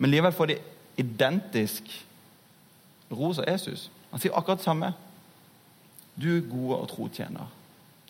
Men 0.00 0.10
likevel 0.10 0.32
får 0.34 0.52
de 0.52 0.60
identisk 1.02 1.90
ros 3.12 3.40
av 3.42 3.50
Jesus. 3.50 3.90
Han 4.10 4.22
sier 4.22 4.34
akkurat 4.36 4.62
det 4.62 4.66
samme. 4.66 4.92
Du 6.16 6.30
er 6.36 6.48
gode 6.48 6.78
og 6.80 6.88
tro 6.90 7.08
tjener. 7.12 7.50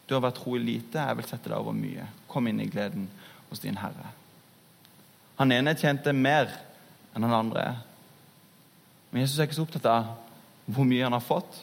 Du 0.06 0.14
har 0.14 0.22
vært 0.22 0.38
tro 0.38 0.54
i 0.58 0.62
lite, 0.62 1.02
jeg 1.02 1.18
vil 1.18 1.26
sette 1.28 1.50
deg 1.50 1.58
over 1.58 1.74
mye. 1.74 2.06
Kom 2.30 2.46
inn 2.50 2.62
i 2.62 2.70
gleden 2.70 3.08
hos 3.50 3.62
din 3.62 3.78
Herre. 3.80 4.12
Han 5.38 5.54
ene 5.54 5.74
tjente 5.78 6.14
mer 6.14 6.50
enn 7.16 7.26
han 7.26 7.38
andre. 7.38 7.66
Men 9.12 9.20
Jesus 9.20 9.38
er 9.38 9.46
ikke 9.46 9.60
så 9.60 9.66
opptatt 9.66 9.86
av 9.92 10.12
hvor 10.72 10.88
mye 10.88 11.04
han 11.04 11.12
har 11.12 11.24
fått. 11.24 11.58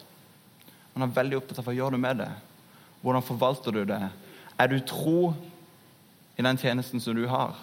Han 0.93 1.07
er 1.07 1.15
veldig 1.15 1.39
opptatt 1.39 1.61
av 1.61 1.65
hva 1.65 1.73
gjør 1.73 1.95
du 1.95 2.01
med 2.01 2.21
det. 2.21 2.29
Hvordan 3.01 3.25
forvalter 3.25 3.73
du 3.73 3.81
det? 3.89 4.01
Er 4.59 4.69
du 4.69 4.77
tro 4.85 5.33
i 6.37 6.45
den 6.45 6.59
tjenesten 6.61 7.01
som 7.01 7.17
du 7.17 7.25
har? 7.31 7.57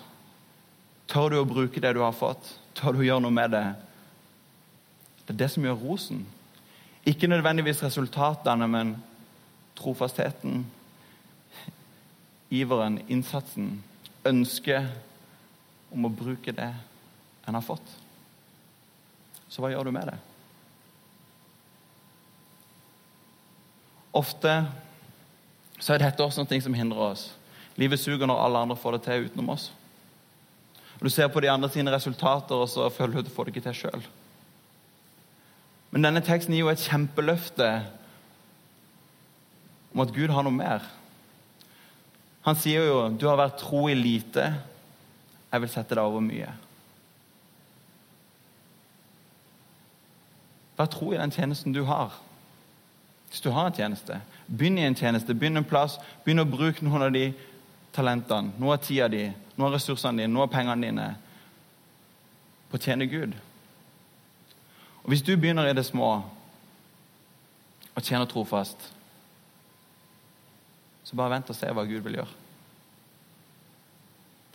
Tør 1.06 1.30
du 1.30 1.38
å 1.38 1.48
bruke 1.48 1.80
det 1.82 1.92
du 1.94 2.00
har 2.02 2.16
fått? 2.16 2.48
Tør 2.74 2.96
du 2.96 3.04
å 3.04 3.06
gjøre 3.06 3.22
noe 3.22 3.36
med 3.36 3.52
det? 3.54 3.66
Det 5.26 5.34
er 5.34 5.42
det 5.44 5.50
som 5.54 5.66
gjør 5.66 5.78
rosen. 5.84 6.24
Ikke 7.06 7.30
nødvendigvis 7.30 7.84
resultatene, 7.84 8.66
men 8.66 8.96
trofastheten, 9.78 10.64
iveren, 12.50 12.98
innsatsen, 13.06 13.76
ønsket 14.26 14.90
om 15.94 16.08
å 16.08 16.10
bruke 16.10 16.54
det 16.54 16.72
en 17.46 17.54
har 17.54 17.62
fått. 17.62 17.86
Så 19.48 19.62
hva 19.62 19.70
gjør 19.70 19.88
du 19.88 19.94
med 19.94 20.10
det? 20.10 20.16
Ofte 24.16 24.52
så 25.76 25.94
er 25.94 26.02
dette 26.06 26.24
også 26.24 26.44
noe 26.46 26.62
som 26.64 26.76
hindrer 26.76 27.02
oss. 27.12 27.26
Livet 27.76 28.00
suger 28.00 28.28
når 28.28 28.40
alle 28.40 28.62
andre 28.64 28.78
får 28.80 28.96
det 28.96 29.02
til 29.06 29.26
utenom 29.28 29.52
oss. 29.52 29.68
Du 30.96 31.10
ser 31.12 31.28
på 31.28 31.42
de 31.44 31.50
andre 31.52 31.68
sine 31.68 31.92
resultater, 31.92 32.56
og 32.56 32.70
så 32.72 32.88
føler 32.88 33.12
du 33.12 33.18
at 33.20 33.28
du 33.28 33.34
får 33.34 33.46
det 33.46 33.52
ikke 33.54 33.66
til 33.68 33.80
sjøl. 33.82 34.06
Men 35.92 36.08
denne 36.08 36.22
teksten 36.24 36.56
gir 36.56 36.64
jo 36.64 36.72
et 36.72 36.82
kjempeløfte 36.82 37.68
om 39.92 40.02
at 40.04 40.14
Gud 40.16 40.32
har 40.32 40.44
noe 40.44 40.56
mer. 40.56 40.84
Han 42.48 42.56
sier 42.56 42.84
jo 42.86 43.08
'Du 43.08 43.26
har 43.28 43.36
vært 43.36 43.58
tro 43.58 43.88
i 43.88 43.94
lite. 43.94 44.54
Jeg 45.52 45.60
vil 45.60 45.68
sette 45.68 45.94
deg 45.94 46.04
over 46.04 46.20
mye'. 46.20 46.65
Vær 50.76 50.90
tro 50.92 51.12
i 51.12 51.18
den 51.18 51.32
tjenesten 51.32 51.72
du 51.72 51.82
har. 51.88 52.14
Hvis 53.30 53.40
du 53.40 53.50
har 53.50 53.66
en 53.68 53.74
tjeneste, 53.76 54.20
begynn 54.46 54.78
i 54.78 54.86
en 54.86 54.96
tjeneste. 54.96 55.34
Begynn 55.34 55.56
en 55.56 55.66
plass. 55.66 55.98
Begynn 56.24 56.44
å 56.44 56.48
bruke 56.48 56.84
noen 56.84 57.08
av 57.08 57.14
de 57.14 57.30
talentene, 57.96 58.52
noe 58.60 58.76
av 58.76 58.84
tida 58.84 59.08
di, 59.08 59.24
noe 59.56 59.70
av 59.70 59.76
ressursene 59.76 60.22
dine, 60.22 60.32
noe 60.32 60.46
av 60.46 60.52
pengene 60.52 60.86
dine 60.86 61.06
på 62.70 62.78
å 62.78 62.82
tjene 62.82 63.08
Gud. 63.08 63.36
Og 65.04 65.12
Hvis 65.12 65.24
du 65.24 65.36
begynner 65.36 65.68
i 65.68 65.76
det 65.76 65.86
små 65.86 66.10
og 67.96 68.02
tjener 68.02 68.28
trofast, 68.28 68.90
så 71.06 71.16
bare 71.16 71.36
vent 71.36 71.50
og 71.50 71.56
se 71.56 71.70
hva 71.70 71.86
Gud 71.86 72.02
vil 72.04 72.18
gjøre. 72.18 72.42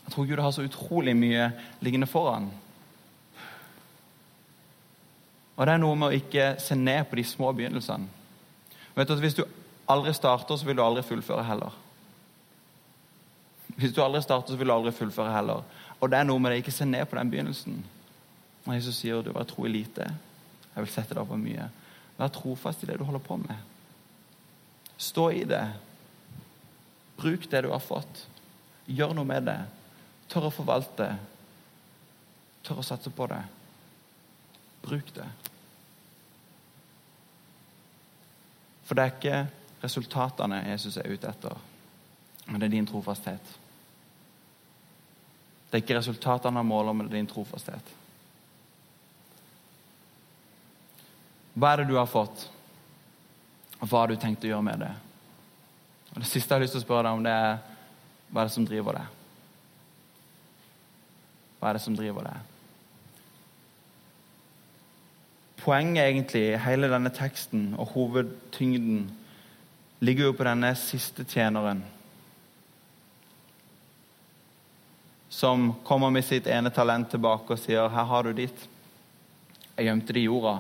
Jeg 0.02 0.14
tror 0.14 0.28
Gud 0.28 0.42
har 0.44 0.52
så 0.52 0.66
utrolig 0.68 1.14
mye 1.16 1.46
liggende 1.80 2.10
foran. 2.12 2.50
Og 5.56 5.68
det 5.68 5.74
er 5.74 5.82
noe 5.82 5.98
med 6.00 6.10
å 6.10 6.18
ikke 6.18 6.56
se 6.62 6.76
ned 6.78 7.06
på 7.10 7.20
de 7.20 7.26
små 7.28 7.52
begynnelsene. 7.56 8.08
Vet 8.96 9.08
du 9.08 9.14
at 9.14 9.24
Hvis 9.24 9.38
du 9.38 9.44
aldri 9.90 10.14
starter, 10.14 10.58
så 10.58 10.66
vil 10.66 10.78
du 10.78 10.84
aldri 10.84 11.04
fullføre 11.04 11.44
heller. 11.44 11.76
Hvis 13.76 13.94
du 13.94 14.02
aldri 14.04 14.22
starter, 14.22 14.54
så 14.54 14.60
vil 14.60 14.68
du 14.68 14.74
aldri 14.74 14.92
fullføre 14.96 15.34
heller. 15.34 15.64
Og 16.00 16.10
det 16.10 16.20
er 16.20 16.28
noe 16.28 16.40
med 16.40 16.52
det, 16.52 16.62
ikke 16.64 16.76
se 16.76 16.86
ned 16.86 17.06
på 17.06 17.18
den 17.18 17.32
begynnelsen. 17.32 17.84
Når 18.66 18.78
Jesus 18.78 19.00
sier 19.02 19.24
du 19.24 19.32
var 19.34 19.48
tro 19.50 19.66
i 19.66 19.72
lite, 19.72 20.08
jeg 20.72 20.84
vil 20.84 20.92
sette 20.92 21.18
deg 21.18 21.28
på 21.28 21.40
mye. 21.40 21.68
Vær 22.18 22.34
trofast 22.34 22.84
i 22.84 22.90
det 22.90 23.00
du 23.00 23.06
holder 23.08 23.24
på 23.26 23.38
med. 23.42 23.56
Stå 25.02 25.32
i 25.34 25.44
det. 25.50 25.64
Bruk 27.18 27.48
det 27.50 27.64
du 27.66 27.72
har 27.72 27.82
fått. 27.84 28.26
Gjør 28.86 29.16
noe 29.18 29.28
med 29.28 29.48
det. 29.50 29.58
Tør 30.30 30.50
å 30.50 30.54
forvalte. 30.54 31.08
Tør 32.66 32.82
å 32.82 32.86
satse 32.86 33.12
på 33.14 33.28
det. 33.32 33.42
Bruk 34.82 35.14
det. 35.16 35.28
For 38.84 38.98
det 38.98 39.04
er 39.04 39.14
ikke 39.16 39.38
resultatene 39.82 40.64
Jesus 40.68 40.98
er 41.00 41.08
ute 41.08 41.30
etter, 41.30 41.58
men 42.46 42.60
det 42.60 42.68
er 42.68 42.74
din 42.76 42.88
trofasthet. 42.90 43.54
Det 45.70 45.78
er 45.78 45.84
ikke 45.86 46.00
resultatene 46.02 46.60
han 46.60 46.68
måler, 46.68 46.94
men 46.94 47.08
det 47.08 47.16
er 47.16 47.22
din 47.22 47.30
trofasthet. 47.32 47.94
Hva 51.56 51.72
er 51.72 51.82
det 51.82 51.88
du 51.92 51.96
har 51.96 52.10
fått, 52.12 52.44
og 53.80 53.88
hva 53.88 54.04
har 54.04 54.12
du 54.12 54.20
tenkt 54.20 54.44
å 54.44 54.52
gjøre 54.52 54.68
med 54.68 54.84
det? 54.84 54.92
Og 56.12 56.20
Det 56.20 56.28
siste 56.28 56.52
jeg 56.52 56.58
har 56.58 56.66
lyst 56.66 56.76
til 56.76 56.84
å 56.84 56.88
spørre 56.90 57.08
deg 57.08 57.18
om, 57.18 57.24
det 57.24 57.32
er 57.32 57.60
hva 58.32 58.44
er 58.44 58.52
det 58.52 58.56
som 58.60 58.68
driver 58.68 59.00
deg? 59.00 59.18
Hva 61.60 61.70
er 61.70 61.78
det 61.80 61.84
som 61.84 61.96
driver 61.96 62.28
deg? 62.28 62.51
Poenget 65.62 66.08
egentlig 66.08 66.42
i 66.42 66.60
hele 66.64 66.90
denne 66.90 67.12
teksten 67.14 67.76
og 67.78 67.92
hovedtyngden 67.94 69.04
ligger 70.02 70.32
jo 70.32 70.38
på 70.38 70.46
denne 70.48 70.72
siste 70.80 71.26
tjeneren. 71.30 71.84
Som 75.30 75.76
kommer 75.86 76.10
med 76.10 76.26
sitt 76.26 76.50
ene 76.50 76.74
talent 76.74 77.12
tilbake 77.14 77.54
og 77.54 77.60
sier 77.60 77.90
'Her 77.90 78.04
har 78.04 78.24
du 78.24 78.34
ditt'. 78.34 78.68
Jeg 79.78 79.86
gjemte 79.86 80.14
det 80.14 80.20
i 80.20 80.26
jorda. 80.26 80.60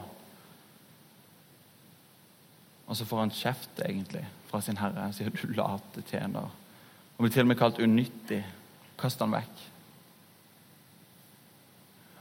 Og 2.87 2.97
så 2.97 3.05
får 3.05 3.19
han 3.19 3.29
kjeft 3.31 3.81
egentlig 3.85 4.25
fra 4.49 4.61
sin 4.61 4.77
herre. 4.77 5.01
Han 5.01 5.13
sier 5.13 5.29
'du 5.29 5.53
late 5.53 6.01
tjener'. 6.11 6.51
Han 7.17 7.25
blir 7.25 7.29
til 7.29 7.41
og 7.41 7.47
med 7.47 7.57
kalt 7.57 7.79
unyttig. 7.79 8.45
Kast 8.97 9.19
han 9.19 9.31
vekk. 9.31 9.61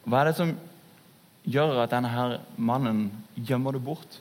Hva 0.05 0.21
er 0.21 0.25
det 0.25 0.37
som 0.37 0.57
gjør 1.49 1.83
at 1.83 1.93
denne 1.93 2.11
her 2.13 2.39
mannen 2.57 3.09
gjemmer 3.37 3.77
det 3.77 3.85
bort? 3.85 4.21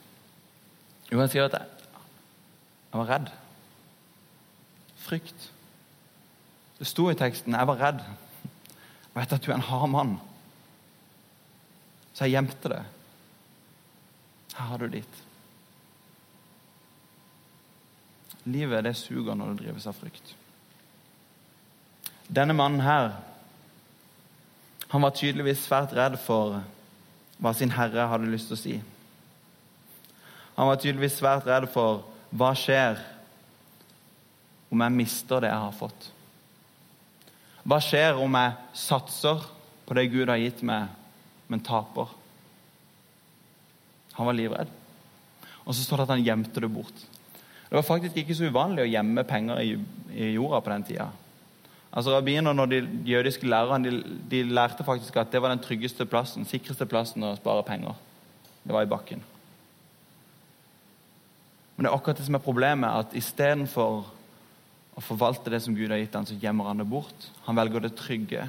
Jo, 1.10 1.18
han 1.20 1.30
sier 1.30 1.48
at 1.48 1.58
jeg 1.60 2.98
var 2.98 3.08
redd. 3.10 3.30
Frykt. 5.00 5.50
Det 6.78 6.86
sto 6.88 7.10
i 7.10 7.18
teksten 7.18 7.52
'jeg 7.52 7.66
var 7.66 7.76
redd'. 7.76 8.04
Jeg 8.04 9.14
vet 9.14 9.32
at 9.32 9.42
du 9.42 9.50
er 9.50 9.54
en 9.54 9.70
hard 9.70 9.90
mann. 9.90 10.20
Så 12.14 12.24
jeg 12.24 12.30
gjemte 12.30 12.68
det. 12.68 12.84
Her 14.54 14.64
har 14.64 14.78
du 14.78 14.88
ditt. 14.88 15.14
Livet 18.44 18.84
det 18.84 18.96
suger 18.96 19.34
når 19.34 19.54
det 19.54 19.64
drives 19.64 19.86
av 19.86 19.94
frykt. 19.94 20.34
Denne 22.28 22.52
mannen 22.52 22.80
her 22.80 23.16
han 24.90 25.02
var 25.02 25.14
tydeligvis 25.14 25.66
svært 25.66 25.92
redd 25.94 26.16
for 26.18 26.62
hva 27.40 27.52
sin 27.56 27.72
herre 27.72 28.08
hadde 28.10 28.30
lyst 28.30 28.50
til 28.50 28.58
å 28.58 28.60
si. 28.60 28.76
Han 30.56 30.68
var 30.68 30.80
tydeligvis 30.80 31.18
svært 31.18 31.48
redd 31.48 31.68
for 31.72 32.04
hva 32.36 32.52
skjer 32.58 33.00
om 34.70 34.82
jeg 34.84 34.94
mister 34.94 35.42
det 35.42 35.50
jeg 35.50 35.62
har 35.64 35.76
fått? 35.76 36.10
Hva 37.64 37.80
skjer 37.82 38.20
om 38.20 38.36
jeg 38.38 38.56
satser 38.86 39.46
på 39.88 39.96
det 39.96 40.10
Gud 40.12 40.30
har 40.30 40.40
gitt 40.40 40.60
meg, 40.66 40.92
men 41.50 41.64
taper? 41.64 42.12
Han 44.18 44.28
var 44.28 44.36
livredd. 44.36 44.70
Og 45.64 45.74
så 45.74 45.84
står 45.84 46.00
det 46.00 46.06
at 46.06 46.14
han 46.14 46.26
gjemte 46.26 46.62
det 46.62 46.70
bort. 46.72 47.06
Det 47.70 47.78
var 47.78 47.86
faktisk 47.86 48.16
ikke 48.18 48.34
så 48.34 48.48
uvanlig 48.50 48.84
å 48.84 48.90
gjemme 48.90 49.26
penger 49.28 49.60
i, 49.62 49.74
jorda 50.34 50.58
på 50.64 50.72
den 50.72 50.86
tida. 50.88 51.06
Altså 51.90 52.14
Rabbiner 52.14 52.54
og 52.54 52.70
de 52.70 52.84
jødiske 53.04 53.48
lærerne 53.50 53.90
de, 53.90 54.18
de, 54.30 54.42
lærte 54.46 54.84
faktisk 54.86 55.16
at 55.16 55.32
det 55.32 55.42
var 55.42 55.50
den 55.50 55.62
tryggeste 55.62 56.06
plassen, 56.06 56.46
sikreste 56.46 56.86
plassen 56.86 57.24
å 57.26 57.34
spare 57.38 57.64
penger. 57.66 57.98
Det 58.62 58.74
var 58.74 58.86
i 58.86 58.90
bakken. 58.90 59.24
Men 61.74 61.86
det 61.86 61.90
er 61.90 61.96
akkurat 61.96 62.20
det 62.20 62.28
som 62.28 62.36
er 62.36 62.44
problemet, 62.44 62.92
at 62.92 63.16
istedenfor 63.16 64.04
å 64.94 65.02
forvalte 65.02 65.50
det 65.50 65.62
som 65.64 65.74
Gud 65.74 65.90
har 65.90 65.98
gitt 65.98 66.14
ham, 66.14 66.28
så 66.28 66.38
gjemmer 66.38 66.68
han 66.68 66.82
det 66.82 66.86
bort. 66.86 67.26
Han 67.46 67.58
velger 67.58 67.86
det 67.86 67.96
trygge 67.98 68.46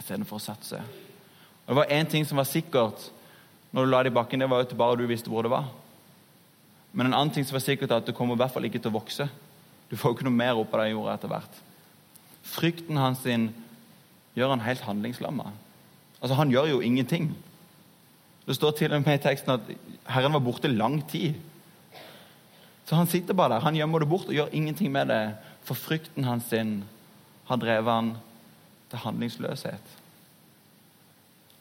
istedenfor 0.00 0.40
å 0.40 0.42
satse. 0.42 0.80
Og 0.80 1.74
Det 1.74 1.78
var 1.78 1.92
én 1.94 2.08
ting 2.10 2.24
som 2.26 2.40
var 2.40 2.48
sikkert 2.48 3.10
når 3.70 3.86
du 3.86 3.90
la 3.92 4.02
det 4.02 4.10
i 4.10 4.14
bakken, 4.14 4.40
det 4.42 4.50
var 4.50 4.64
at 4.64 4.72
bare 4.74 4.98
du 4.98 5.06
visste 5.06 5.30
hvor 5.30 5.46
det 5.46 5.52
var. 5.52 5.68
Men 6.92 7.06
en 7.06 7.14
annen 7.14 7.30
ting 7.30 7.44
som 7.46 7.54
var 7.54 7.62
sikkert, 7.62 7.92
er 7.92 8.00
at 8.02 8.08
det 8.08 8.16
kommer 8.16 8.34
i 8.34 8.40
hvert 8.40 8.50
fall 8.50 8.66
ikke 8.66 8.80
til 8.82 8.90
å 8.90 8.98
vokse. 8.98 9.28
Du 9.90 9.94
får 9.94 10.10
jo 10.10 10.16
ikke 10.16 10.26
noe 10.26 10.40
mer 10.40 10.58
opp 10.58 10.74
av 10.74 10.82
det 10.82 10.90
jorda 10.90 11.14
etter 11.14 11.30
hvert. 11.30 11.60
Frykten 12.50 12.98
hans 12.98 13.22
sin 13.22 13.50
gjør 14.34 14.54
han 14.54 14.64
helt 14.64 14.82
handlingslamma. 14.86 15.52
Altså, 16.20 16.34
han 16.38 16.50
gjør 16.52 16.72
jo 16.74 16.80
ingenting. 16.84 17.30
Det 18.46 18.56
står 18.56 18.74
til 18.78 18.92
og 18.92 19.04
med 19.04 19.18
i 19.18 19.22
teksten 19.22 19.54
at 19.54 19.70
Herren 20.10 20.34
var 20.34 20.42
borte 20.44 20.68
lang 20.68 21.00
tid. 21.08 21.38
Så 22.84 22.98
han 22.98 23.06
sitter 23.06 23.36
bare 23.38 23.54
der. 23.54 23.64
Han 23.64 23.76
gjemmer 23.78 24.02
det 24.02 24.08
bort 24.10 24.26
og 24.28 24.34
gjør 24.34 24.50
ingenting 24.52 24.90
med 24.92 25.12
det. 25.12 25.22
For 25.62 25.78
frykten 25.78 26.26
hans 26.26 26.48
sin 26.50 26.80
har 27.46 27.60
drevet 27.62 27.92
han 27.92 28.14
til 28.90 29.04
handlingsløshet. 29.04 29.96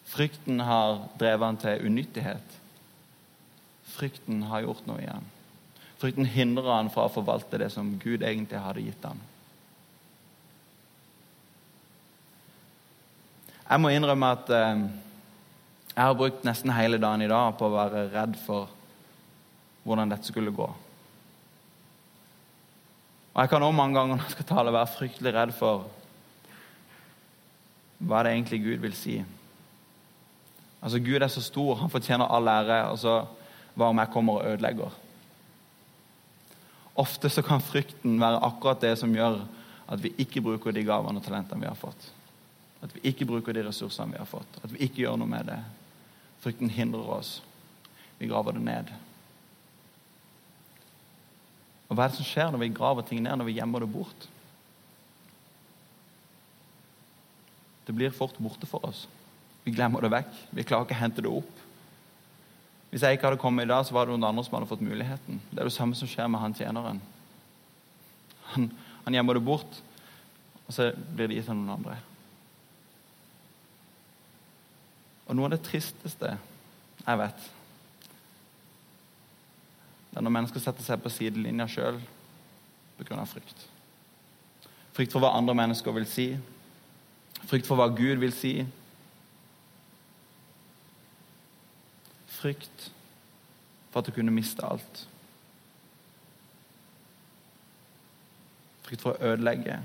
Frykten 0.10 0.64
har 0.66 1.04
drevet 1.20 1.46
han 1.46 1.60
til 1.62 1.86
unyttighet. 1.86 2.56
Frykten 3.86 4.42
har 4.50 4.66
gjort 4.66 4.88
noe 4.90 5.04
i 5.04 5.10
han. 5.10 5.28
Frykten 6.02 6.26
hindrer 6.26 6.72
han 6.72 6.90
fra 6.90 7.06
å 7.06 7.14
forvalte 7.14 7.60
det 7.62 7.70
som 7.76 7.98
Gud 8.02 8.24
egentlig 8.24 8.62
hadde 8.64 8.86
gitt 8.88 9.06
han. 9.06 9.22
Jeg 13.70 13.82
må 13.82 13.92
innrømme 13.94 14.32
at 14.34 14.50
eh, 14.50 14.84
jeg 15.94 16.02
har 16.02 16.16
brukt 16.18 16.46
nesten 16.48 16.74
hele 16.74 16.98
dagen 16.98 17.22
i 17.22 17.30
dag 17.30 17.54
på 17.58 17.68
å 17.68 17.76
være 17.76 18.08
redd 18.10 18.38
for 18.42 18.72
hvordan 19.86 20.10
dette 20.10 20.26
skulle 20.30 20.54
gå. 20.56 20.68
Og 23.34 23.42
Jeg 23.44 23.52
kan 23.52 23.64
også 23.64 23.78
mange 23.78 24.00
ganger 24.00 24.18
når 24.18 24.26
jeg 24.26 24.38
skal 24.38 24.50
tale, 24.50 24.74
være 24.74 24.94
fryktelig 24.96 25.34
redd 25.36 25.54
for 25.58 25.86
hva 28.00 28.24
det 28.24 28.34
egentlig 28.34 28.62
Gud 28.64 28.82
vil 28.88 28.96
si. 28.98 29.20
Altså, 30.80 31.02
Gud 31.04 31.22
er 31.22 31.30
så 31.30 31.44
stor, 31.44 31.78
han 31.82 31.92
fortjener 31.92 32.26
all 32.32 32.48
ære. 32.50 32.80
Og 32.90 32.98
så 33.02 33.16
hva 33.76 33.92
om 33.92 34.02
jeg 34.02 34.12
kommer 34.14 34.40
og 34.40 34.50
ødelegger? 34.50 34.96
Ofte 37.00 37.30
så 37.32 37.44
kan 37.46 37.64
frykten 37.64 38.18
være 38.20 38.42
akkurat 38.50 38.82
det 38.82 38.96
som 39.00 39.14
gjør 39.16 39.44
at 39.90 40.02
vi 40.04 40.14
ikke 40.22 40.42
bruker 40.44 40.76
de 40.76 40.84
gavene 40.88 41.22
og 41.22 41.26
talentene 41.26 41.64
vi 41.64 41.70
har 41.70 41.78
fått. 41.80 42.10
At 42.84 42.96
vi 42.96 43.04
ikke 43.12 43.28
bruker 43.28 43.56
de 43.56 43.66
ressursene 43.68 44.16
vi 44.16 44.22
har 44.22 44.30
fått. 44.30 44.60
At 44.64 44.72
vi 44.72 44.82
ikke 44.86 45.04
gjør 45.04 45.20
noe 45.20 45.30
med 45.30 45.50
det. 45.52 45.60
Frykten 46.40 46.72
hindrer 46.72 47.12
oss. 47.20 47.40
Vi 48.20 48.28
graver 48.30 48.56
det 48.56 48.64
ned. 48.64 48.92
Og 51.90 51.98
hva 51.98 52.06
er 52.06 52.12
det 52.12 52.20
som 52.20 52.28
skjer 52.28 52.52
når 52.54 52.64
vi 52.64 52.76
graver 52.78 53.08
ting 53.08 53.24
ned, 53.26 53.40
når 53.40 53.50
vi 53.50 53.58
gjemmer 53.58 53.84
det 53.84 53.92
bort? 53.92 54.28
Det 57.88 57.96
blir 57.98 58.14
fort 58.14 58.38
borte 58.38 58.70
for 58.70 58.86
oss. 58.86 59.08
Vi 59.66 59.74
glemmer 59.74 60.06
det 60.06 60.12
vekk. 60.14 60.36
Vi 60.54 60.66
klarer 60.68 60.86
ikke 60.86 60.98
å 61.00 61.02
hente 61.02 61.24
det 61.26 61.32
opp. 61.32 61.64
Hvis 62.90 63.04
jeg 63.06 63.18
ikke 63.18 63.30
hadde 63.30 63.42
kommet 63.42 63.68
i 63.68 63.70
dag, 63.70 63.84
så 63.86 63.94
var 63.94 64.06
det 64.06 64.16
noen 64.16 64.28
andre 64.30 64.44
som 64.46 64.56
hadde 64.58 64.70
fått 64.70 64.86
muligheten. 64.86 65.42
Det 65.50 65.62
er 65.62 65.68
det 65.68 65.74
samme 65.76 65.98
som 65.98 66.10
skjer 66.10 66.30
med 66.30 66.42
han 66.42 66.56
tjeneren. 66.58 67.02
Han, 68.54 68.70
han 69.06 69.18
gjemmer 69.18 69.38
det 69.38 69.46
bort, 69.46 69.82
og 70.66 70.74
så 70.74 70.92
blir 70.94 71.30
det 71.30 71.38
gitt 71.40 71.50
til 71.50 71.58
noen 71.58 71.76
andre. 71.76 71.98
Og 75.30 75.38
noe 75.38 75.46
av 75.46 75.54
det 75.54 75.64
tristeste 75.66 76.34
jeg 77.06 77.20
vet, 77.22 77.44
det 80.10 80.18
er 80.18 80.26
når 80.26 80.34
mennesker 80.34 80.62
setter 80.64 80.84
seg 80.84 81.02
på 81.04 81.12
sidelinja 81.14 81.68
sjøl 81.70 82.00
pga. 82.98 83.26
frykt. 83.30 83.68
Frykt 84.98 85.14
for 85.14 85.24
hva 85.24 85.36
andre 85.38 85.54
mennesker 85.56 85.94
vil 85.96 86.08
si. 86.10 86.32
Frykt 87.46 87.70
for 87.70 87.80
hva 87.80 87.88
Gud 87.94 88.18
vil 88.20 88.34
si. 88.36 88.56
Frykt 92.40 92.90
for 93.92 94.02
at 94.02 94.10
du 94.10 94.16
kunne 94.16 94.34
miste 94.34 94.66
alt. 94.66 95.06
Frykt 98.90 99.06
for 99.06 99.14
å 99.14 99.34
ødelegge. 99.34 99.78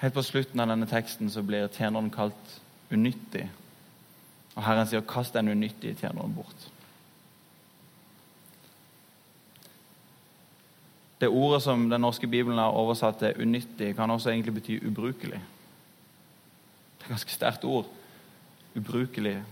Helt 0.00 0.14
på 0.14 0.22
slutten 0.24 0.60
av 0.60 0.70
denne 0.70 0.88
teksten 0.88 1.28
så 1.30 1.42
blir 1.44 1.68
tjeneren 1.68 2.08
kalt 2.12 2.54
unyttig. 2.90 3.50
Og 4.56 4.62
Herren 4.64 4.86
sier 4.86 5.00
'kast 5.00 5.34
den 5.34 5.48
unyttige 5.48 5.94
tjeneren 5.94 6.34
bort'. 6.34 6.68
Det 11.20 11.28
ordet 11.28 11.62
som 11.62 11.90
den 11.90 12.00
norske 12.00 12.26
bibelen 12.26 12.58
har 12.58 12.72
oversatt 12.72 13.18
til 13.18 13.34
'unyttig', 13.34 13.92
kan 13.96 14.10
også 14.10 14.30
egentlig 14.30 14.54
bety 14.54 14.86
ubrukelig. 14.86 15.40
Det 16.98 17.00
er 17.00 17.04
et 17.04 17.08
ganske 17.08 17.30
sterkt 17.30 17.64
ord. 17.64 17.86
Ubrukelig. 18.74 19.42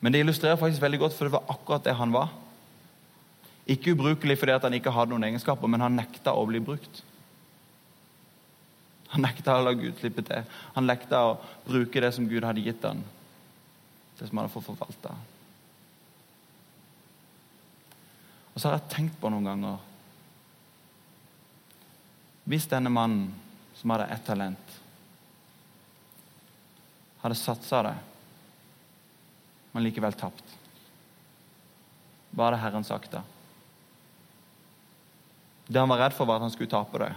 Men 0.00 0.12
det 0.12 0.18
illustrerer 0.18 0.56
faktisk 0.56 0.82
veldig 0.82 0.98
godt, 0.98 1.12
for 1.12 1.24
det 1.24 1.32
var 1.32 1.44
akkurat 1.48 1.84
det 1.84 1.94
han 1.94 2.12
var. 2.12 2.28
Ikke 3.66 3.92
ubrukelig 3.92 4.38
fordi 4.38 4.52
han 4.52 4.74
ikke 4.74 4.90
hadde 4.90 5.10
noen 5.10 5.24
egenskaper, 5.24 5.66
men 5.66 5.80
han 5.80 5.96
nekta 5.96 6.32
å 6.32 6.46
bli 6.46 6.60
brukt. 6.60 7.02
Han 9.18 9.24
nekta 9.26 9.56
å 9.58 9.62
la 9.66 9.72
Gud 9.74 9.96
slippe 9.98 10.22
til. 10.22 10.44
Han 10.76 10.86
nekta 10.86 11.24
å 11.26 11.30
bruke 11.64 11.98
det 11.98 12.12
som 12.14 12.28
Gud 12.30 12.44
hadde 12.46 12.62
gitt 12.62 12.84
han, 12.86 13.00
det 14.14 14.28
som 14.28 14.38
han 14.38 14.46
hadde 14.46 14.54
fått 14.54 14.68
forvalta. 14.68 15.16
Og 18.54 18.62
så 18.62 18.68
har 18.68 18.78
jeg 18.78 18.92
tenkt 18.94 19.18
på 19.18 19.30
noen 19.30 19.50
ganger 19.50 19.82
Hvis 22.48 22.70
denne 22.70 22.94
mannen 22.94 23.26
som 23.76 23.90
hadde 23.92 24.06
ett 24.14 24.24
talent, 24.24 24.78
hadde 27.20 27.36
satsa 27.42 27.82
det, 27.84 27.96
men 29.74 29.84
likevel 29.84 30.14
tapt 30.14 30.56
Hva 32.30 32.48
hadde 32.48 32.62
Herren 32.62 32.86
sagt 32.86 33.18
da? 33.18 33.26
Det 35.66 35.82
han 35.82 35.90
var 35.90 36.06
redd 36.06 36.14
for, 36.14 36.30
var 36.30 36.38
at 36.38 36.46
han 36.46 36.54
skulle 36.54 36.70
tape 36.70 37.02
det. 37.02 37.12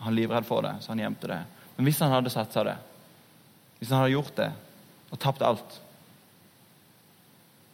Han 0.00 0.12
er 0.12 0.18
livredd 0.18 0.46
for 0.48 0.64
det, 0.66 0.74
så 0.82 0.92
han 0.92 1.02
gjemte 1.04 1.30
det. 1.30 1.40
Men 1.76 1.88
hvis 1.88 2.00
han 2.02 2.12
hadde 2.12 2.32
satsa 2.32 2.64
det, 2.66 2.76
hvis 3.78 3.90
han 3.90 4.02
hadde 4.02 4.14
gjort 4.14 4.36
det 4.38 4.50
og 5.10 5.20
tapt 5.22 5.42
alt, 5.46 5.80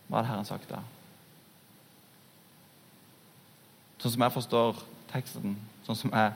hva 0.08 0.20
hadde 0.20 0.30
Herren 0.32 0.48
sagt 0.48 0.70
da? 0.70 0.80
Sånn 4.00 4.14
som 4.16 4.24
jeg 4.24 4.34
forstår 4.34 4.80
teksten, 5.12 5.56
sånn 5.86 5.98
som 5.98 6.14
jeg 6.16 6.32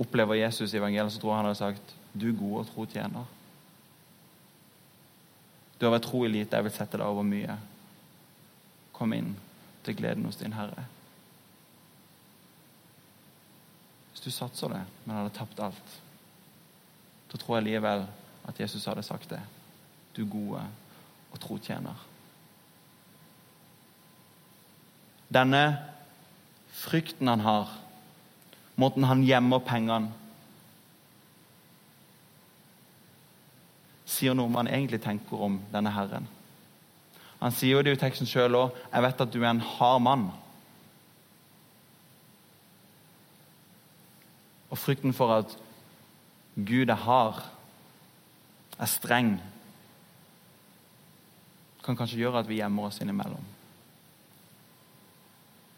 opplever 0.00 0.38
Jesus 0.38 0.72
i 0.72 0.78
evangeliet, 0.78 1.12
så 1.12 1.22
tror 1.22 1.32
jeg 1.32 1.40
han 1.40 1.48
hadde 1.50 1.60
sagt 1.62 1.94
du 2.14 2.28
gode 2.32 2.62
og 2.62 2.70
tro 2.70 2.86
tjener. 2.90 3.30
Du 5.78 5.86
har 5.86 5.96
vært 5.96 6.06
tro 6.06 6.22
i 6.24 6.30
lite, 6.30 6.56
jeg 6.56 6.66
vil 6.68 6.74
sette 6.74 6.98
deg 7.00 7.06
over 7.06 7.26
mye. 7.26 7.58
Kom 8.94 9.12
inn 9.16 9.34
til 9.84 9.98
gleden 9.98 10.26
hos 10.28 10.38
din 10.40 10.54
Herre. 10.54 10.86
Du 14.24 14.30
satser 14.32 14.72
det, 14.72 14.80
men 15.04 15.16
hadde 15.18 15.34
tapt 15.36 15.60
alt, 15.60 15.94
da 17.30 17.38
tror 17.40 17.58
jeg 17.58 17.68
likevel 17.68 18.06
at 18.48 18.60
Jesus 18.60 18.84
hadde 18.88 19.04
sagt 19.04 19.30
det. 19.32 19.40
Du 20.16 20.24
gode 20.30 20.62
og 21.32 21.40
tro 21.42 21.58
tjener. 21.58 21.96
Denne 25.34 25.62
frykten 26.74 27.28
han 27.28 27.42
har, 27.42 27.72
måten 28.78 29.06
han 29.08 29.24
gjemmer 29.26 29.64
pengene 29.66 30.12
sier 34.14 34.36
noe 34.36 34.50
om 34.50 34.58
han 34.60 34.70
egentlig 34.70 35.02
tenker 35.02 35.42
om 35.46 35.58
denne 35.72 35.92
Herren. 35.94 36.26
Han 37.40 37.52
sier 37.54 37.78
jo 37.78 37.84
det 37.84 37.96
i 37.96 38.00
teksten 38.00 38.28
sjøl 38.28 38.56
òg. 38.56 38.76
'Jeg 38.92 39.02
vet 39.02 39.20
at 39.20 39.32
du 39.32 39.40
er 39.42 39.50
en 39.50 39.60
hard 39.60 40.02
mann'. 40.02 40.30
Og 44.74 44.78
frykten 44.78 45.14
for 45.14 45.30
at 45.30 45.52
Gud 46.58 46.90
er 46.90 46.98
hard, 46.98 47.42
er 48.74 48.90
streng, 48.90 49.36
kan 51.84 51.96
kanskje 51.96 52.18
gjøre 52.18 52.40
at 52.42 52.48
vi 52.48 52.58
gjemmer 52.58 52.88
oss 52.88 52.98
innimellom. 53.04 53.44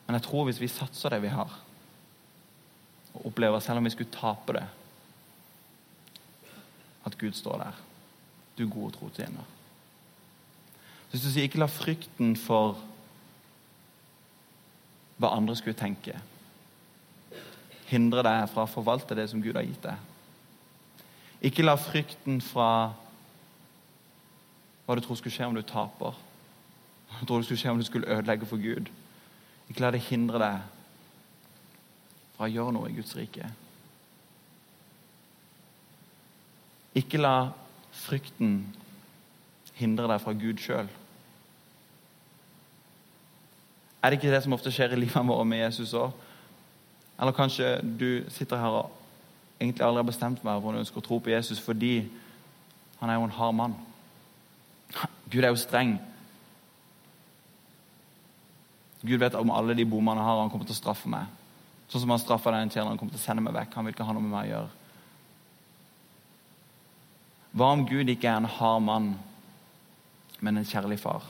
Men 0.07 0.17
jeg 0.17 0.25
tror 0.25 0.47
hvis 0.47 0.61
vi 0.63 0.71
satser 0.71 1.13
det 1.13 1.21
vi 1.27 1.33
har, 1.35 1.51
og 3.17 3.27
opplever, 3.29 3.61
selv 3.61 3.83
om 3.83 3.85
vi 3.85 3.93
skulle 3.93 4.15
tape 4.15 4.57
det, 4.57 4.65
at 7.05 7.19
Gud 7.19 7.37
står 7.37 7.59
der. 7.59 7.83
Du 8.59 8.65
gode 8.69 8.95
tro 8.97 9.09
til 9.09 9.27
henne. 9.27 9.45
Hvis 11.11 11.23
du 11.23 11.29
sier 11.29 11.47
ikke 11.49 11.61
la 11.61 11.69
frykten 11.71 12.33
for 12.41 12.81
hva 15.21 15.35
andre 15.37 15.57
skulle 15.57 15.77
tenke 15.79 16.17
hindre 17.91 18.23
deg 18.27 18.47
fra 18.51 18.67
å 18.67 18.71
forvalte 18.71 19.17
det 19.19 19.29
som 19.31 19.43
Gud 19.43 19.57
har 19.59 19.67
gitt 19.67 19.83
deg. 19.85 19.97
Ikke 21.47 21.65
la 21.67 21.77
frykten 21.79 22.41
fra 22.43 22.69
hva 24.87 24.95
du 24.95 25.03
tror 25.03 25.19
skulle 25.19 25.35
skje 25.35 25.49
om 25.51 25.57
du 25.57 25.63
taper, 25.67 26.15
hva 27.11 27.21
du 27.21 27.29
tror 27.29 27.45
skulle 27.45 27.61
skje 27.61 27.75
om 27.75 27.83
du 27.83 27.87
skulle 27.87 28.11
ødelegge 28.11 28.49
for 28.49 28.63
Gud. 28.63 28.91
Ikke 29.71 29.83
la 29.83 29.93
det 29.95 30.05
hindre 30.07 30.41
deg 30.43 30.59
fra 32.37 32.47
å 32.47 32.53
gjøre 32.53 32.75
noe 32.77 32.91
i 32.91 32.97
Guds 32.97 33.17
rike. 33.19 33.49
Ikke 36.97 37.21
la 37.21 37.51
frykten 38.07 38.61
hindre 39.77 40.09
deg 40.09 40.23
fra 40.23 40.33
Gud 40.37 40.63
sjøl. 40.63 40.89
Er 44.01 44.13
det 44.13 44.21
ikke 44.21 44.33
det 44.33 44.45
som 44.45 44.55
ofte 44.55 44.71
skjer 44.73 44.95
i 44.95 45.01
livet 45.01 45.29
vårt 45.29 45.49
med 45.51 45.65
Jesus 45.65 45.93
òg? 45.99 46.15
Eller 47.17 47.33
kanskje 47.33 47.77
du 47.83 48.25
sitter 48.33 48.61
her 48.61 48.81
og 48.83 48.91
egentlig 49.61 49.85
aldri 49.87 50.03
har 50.03 50.11
bestemt 50.11 50.43
meg 50.45 50.61
for 50.61 50.69
om 50.69 50.77
du 50.77 50.83
ønsker 50.83 51.01
å 51.01 51.07
tro 51.07 51.19
på 51.23 51.33
Jesus 51.33 51.61
fordi 51.63 51.95
han 53.01 53.11
er 53.11 53.19
jo 53.19 53.29
en 53.29 53.39
hard 53.39 53.57
mann. 53.57 53.77
Gud 55.33 55.43
er 55.43 55.53
jo 55.53 55.61
streng. 55.61 55.97
Gud 59.03 59.21
vet 59.21 59.37
om 59.39 59.53
alle 59.53 59.77
de 59.77 59.85
bommene 59.89 60.21
han 60.21 60.29
har, 60.29 60.41
han 60.41 60.53
kommer 60.53 60.69
til 60.69 60.77
å 60.77 60.81
straffe 60.81 61.11
meg. 61.11 61.29
Sånn 61.87 62.03
som 62.03 62.13
han 62.13 62.21
straffa 62.21 62.53
den 62.53 62.73
tjeneren, 62.73 62.95
han 62.95 63.01
kommer 63.01 63.15
til 63.15 63.23
å 63.23 63.25
sende 63.25 63.45
meg 63.45 63.55
vekk. 63.55 63.77
Han 63.77 63.87
vil 63.87 63.95
ikke 63.95 64.07
ha 64.09 64.15
noe 64.17 64.25
med 64.25 64.33
meg 64.33 64.49
å 64.49 64.53
gjøre. 64.53 64.71
Hva 67.57 67.73
om 67.73 67.85
Gud 67.89 68.11
ikke 68.13 68.29
er 68.29 68.41
en 68.43 68.55
hard 68.59 68.83
mann, 68.85 69.11
men 70.45 70.61
en 70.61 70.69
kjærlig 70.69 70.99
far? 71.01 71.25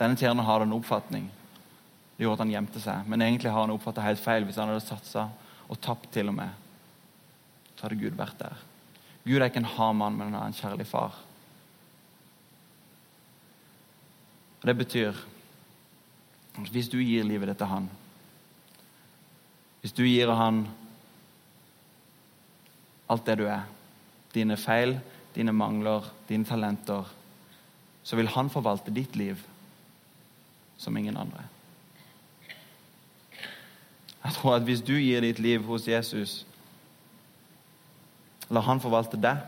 Denne 0.00 0.18
tjeneren 0.18 0.46
har 0.46 0.64
en 0.64 0.74
oppfatning 0.76 1.28
det 2.16 2.24
gjorde 2.24 2.38
at 2.38 2.44
han 2.46 2.54
gjemte 2.54 2.80
seg. 2.80 3.08
Men 3.10 3.22
egentlig 3.22 3.52
har 3.52 3.66
han 3.66 3.74
oppfatta 3.74 4.04
helt 4.04 4.22
feil. 4.22 4.46
Hvis 4.48 4.56
han 4.60 4.70
hadde 4.72 4.84
satsa 4.84 5.26
og 5.68 5.80
tapt 5.84 6.08
til 6.14 6.30
og 6.32 6.38
med, 6.38 6.48
så 7.76 7.86
hadde 7.86 8.00
Gud 8.00 8.16
vært 8.16 8.38
der. 8.40 8.56
Gud 9.26 9.40
er 9.40 9.50
ikke 9.50 9.60
en 9.60 9.74
hard 9.76 9.96
mann, 9.98 10.16
men 10.16 10.30
han 10.30 10.38
er 10.38 10.52
en 10.52 10.56
kjærlig 10.56 10.86
far. 10.88 11.18
Og 14.62 14.66
Det 14.70 14.76
betyr 14.78 15.18
at 16.56 16.70
hvis 16.72 16.88
du 16.88 16.96
gir 17.02 17.26
livet 17.26 17.50
ditt 17.50 17.58
til 17.60 17.68
han, 17.68 17.88
hvis 19.82 19.92
du 19.92 20.06
gir 20.06 20.32
han 20.32 20.64
alt 23.12 23.26
det 23.28 23.36
du 23.38 23.44
er, 23.44 23.66
dine 24.32 24.56
feil, 24.58 24.96
dine 25.36 25.52
mangler, 25.52 26.08
dine 26.28 26.48
talenter, 26.48 27.04
så 28.02 28.16
vil 28.16 28.32
han 28.32 28.50
forvalte 28.50 28.94
ditt 28.94 29.14
liv 29.18 29.44
som 30.80 30.96
ingen 30.96 31.16
andre. 31.20 31.44
Jeg 34.26 34.34
tror 34.34 34.56
at 34.56 34.64
hvis 34.66 34.80
du 34.82 34.96
gir 34.98 35.22
ditt 35.22 35.38
liv 35.38 35.62
hos 35.68 35.84
Jesus, 35.86 36.40
la 38.50 38.62
han 38.66 38.80
forvalte 38.82 39.18
deg 39.22 39.38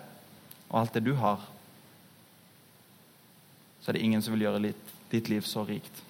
og 0.68 0.76
alt 0.78 0.94
det 0.94 1.02
du 1.02 1.16
har, 1.18 1.42
så 3.82 3.90
er 3.90 3.98
det 3.98 4.04
ingen 4.06 4.22
som 4.22 4.36
vil 4.36 4.44
gjøre 4.46 4.70
ditt 5.10 5.30
liv 5.32 5.42
så 5.42 5.64
rikt. 5.66 6.04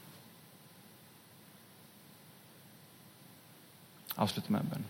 Avslutte 4.19 4.53
med 4.53 4.67
en 4.67 4.71
bønn. 4.75 4.87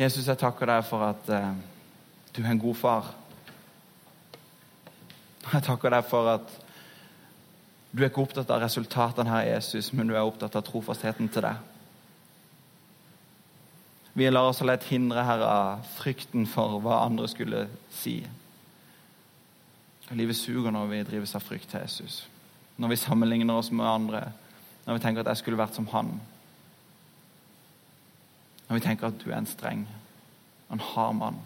Jesus, 0.00 0.26
jeg 0.26 0.40
takker 0.40 0.66
deg 0.66 0.82
for 0.88 1.06
at 1.06 1.30
uh, 1.30 1.52
du 2.34 2.42
er 2.42 2.50
en 2.50 2.64
god 2.64 2.80
far. 2.80 3.14
Jeg 5.52 5.62
takker 5.68 5.94
deg 5.94 6.10
for 6.10 6.34
at 6.34 6.63
du 7.94 8.02
er 8.02 8.10
ikke 8.10 8.24
opptatt 8.24 8.50
av 8.50 8.58
resultatene 8.64 9.30
her, 9.30 9.44
Jesus, 9.52 9.92
men 9.94 10.08
du 10.10 10.16
er 10.16 10.26
opptatt 10.26 10.56
av 10.58 10.64
trofastheten 10.66 11.28
til 11.30 11.44
deg. 11.46 11.60
Vi 14.18 14.26
lar 14.30 14.48
oss 14.50 14.62
lett 14.66 14.86
hindre 14.90 15.22
her 15.26 15.42
av 15.46 15.86
frykten 15.94 16.46
for 16.50 16.80
hva 16.82 17.04
andre 17.04 17.28
skulle 17.30 17.64
si. 17.94 18.16
Livet 20.10 20.38
suger 20.38 20.74
når 20.74 20.90
vi 20.90 21.00
drives 21.06 21.34
av 21.38 21.46
frykt 21.46 21.70
til 21.70 21.86
Jesus. 21.86 22.24
Når 22.82 22.92
vi 22.92 22.98
sammenligner 22.98 23.62
oss 23.62 23.70
med 23.70 23.86
andre. 23.86 24.24
Når 24.86 24.98
vi 24.98 25.02
tenker 25.06 25.22
at 25.22 25.30
jeg 25.30 25.44
skulle 25.44 25.58
vært 25.58 25.78
som 25.78 25.86
han. 25.94 26.16
Når 28.66 28.78
vi 28.78 28.84
tenker 28.88 29.10
at 29.10 29.22
du 29.22 29.30
er 29.30 29.38
en 29.38 29.50
streng, 29.50 29.86
en 30.70 30.82
hard 30.82 31.18
mann. 31.18 31.42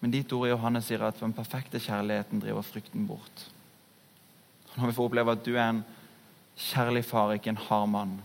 Men 0.00 0.12
ditt 0.12 0.32
ord 0.36 0.46
i 0.48 0.52
Johannes 0.52 0.88
sier 0.90 1.02
at 1.06 1.20
den 1.20 1.34
perfekte 1.36 1.80
kjærligheten 1.80 2.42
driver 2.42 2.64
frykten 2.66 3.06
bort. 3.08 3.46
Når 4.76 4.90
vi 4.90 4.96
får 4.96 5.08
oppleve 5.08 5.32
at 5.32 5.44
du 5.46 5.54
er 5.54 5.70
en 5.70 5.84
kjærlig 6.56 7.04
far, 7.08 7.32
ikke 7.32 7.54
en 7.54 7.64
hard 7.68 7.88
mann, 7.88 8.16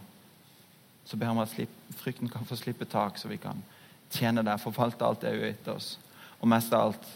så 1.06 1.18
ber 1.18 1.26
vi 1.26 1.32
om 1.32 1.44
at 1.44 1.56
frykten 2.00 2.30
kan 2.32 2.46
få 2.48 2.56
slippe 2.60 2.86
tak, 2.86 3.18
så 3.18 3.32
vi 3.32 3.40
kan 3.42 3.64
tjene 4.12 4.44
deg, 4.44 4.60
forvalte 4.60 5.08
alt 5.08 5.24
det 5.24 5.34
du 5.34 5.44
har 5.44 5.54
gitt 5.54 5.72
oss. 5.72 5.94
Og 6.40 6.50
mest 6.52 6.74
av 6.76 6.90
alt 6.92 7.10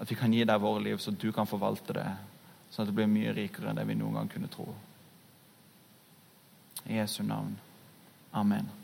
at 0.00 0.10
vi 0.10 0.16
kan 0.16 0.32
gi 0.32 0.46
deg 0.46 0.62
våre 0.62 0.82
liv, 0.82 0.98
så 0.98 1.12
du 1.12 1.28
kan 1.32 1.48
forvalte 1.48 1.94
det, 1.96 2.08
sånn 2.70 2.86
at 2.86 2.90
det 2.90 2.96
blir 2.96 3.10
mye 3.10 3.34
rikere 3.36 3.70
enn 3.70 3.80
det 3.80 3.86
vi 3.90 3.98
noen 3.98 4.16
gang 4.16 4.30
kunne 4.32 4.50
tro. 4.52 4.70
I 6.86 6.96
Jesu 7.02 7.22
navn. 7.26 7.58
Amen. 8.32 8.79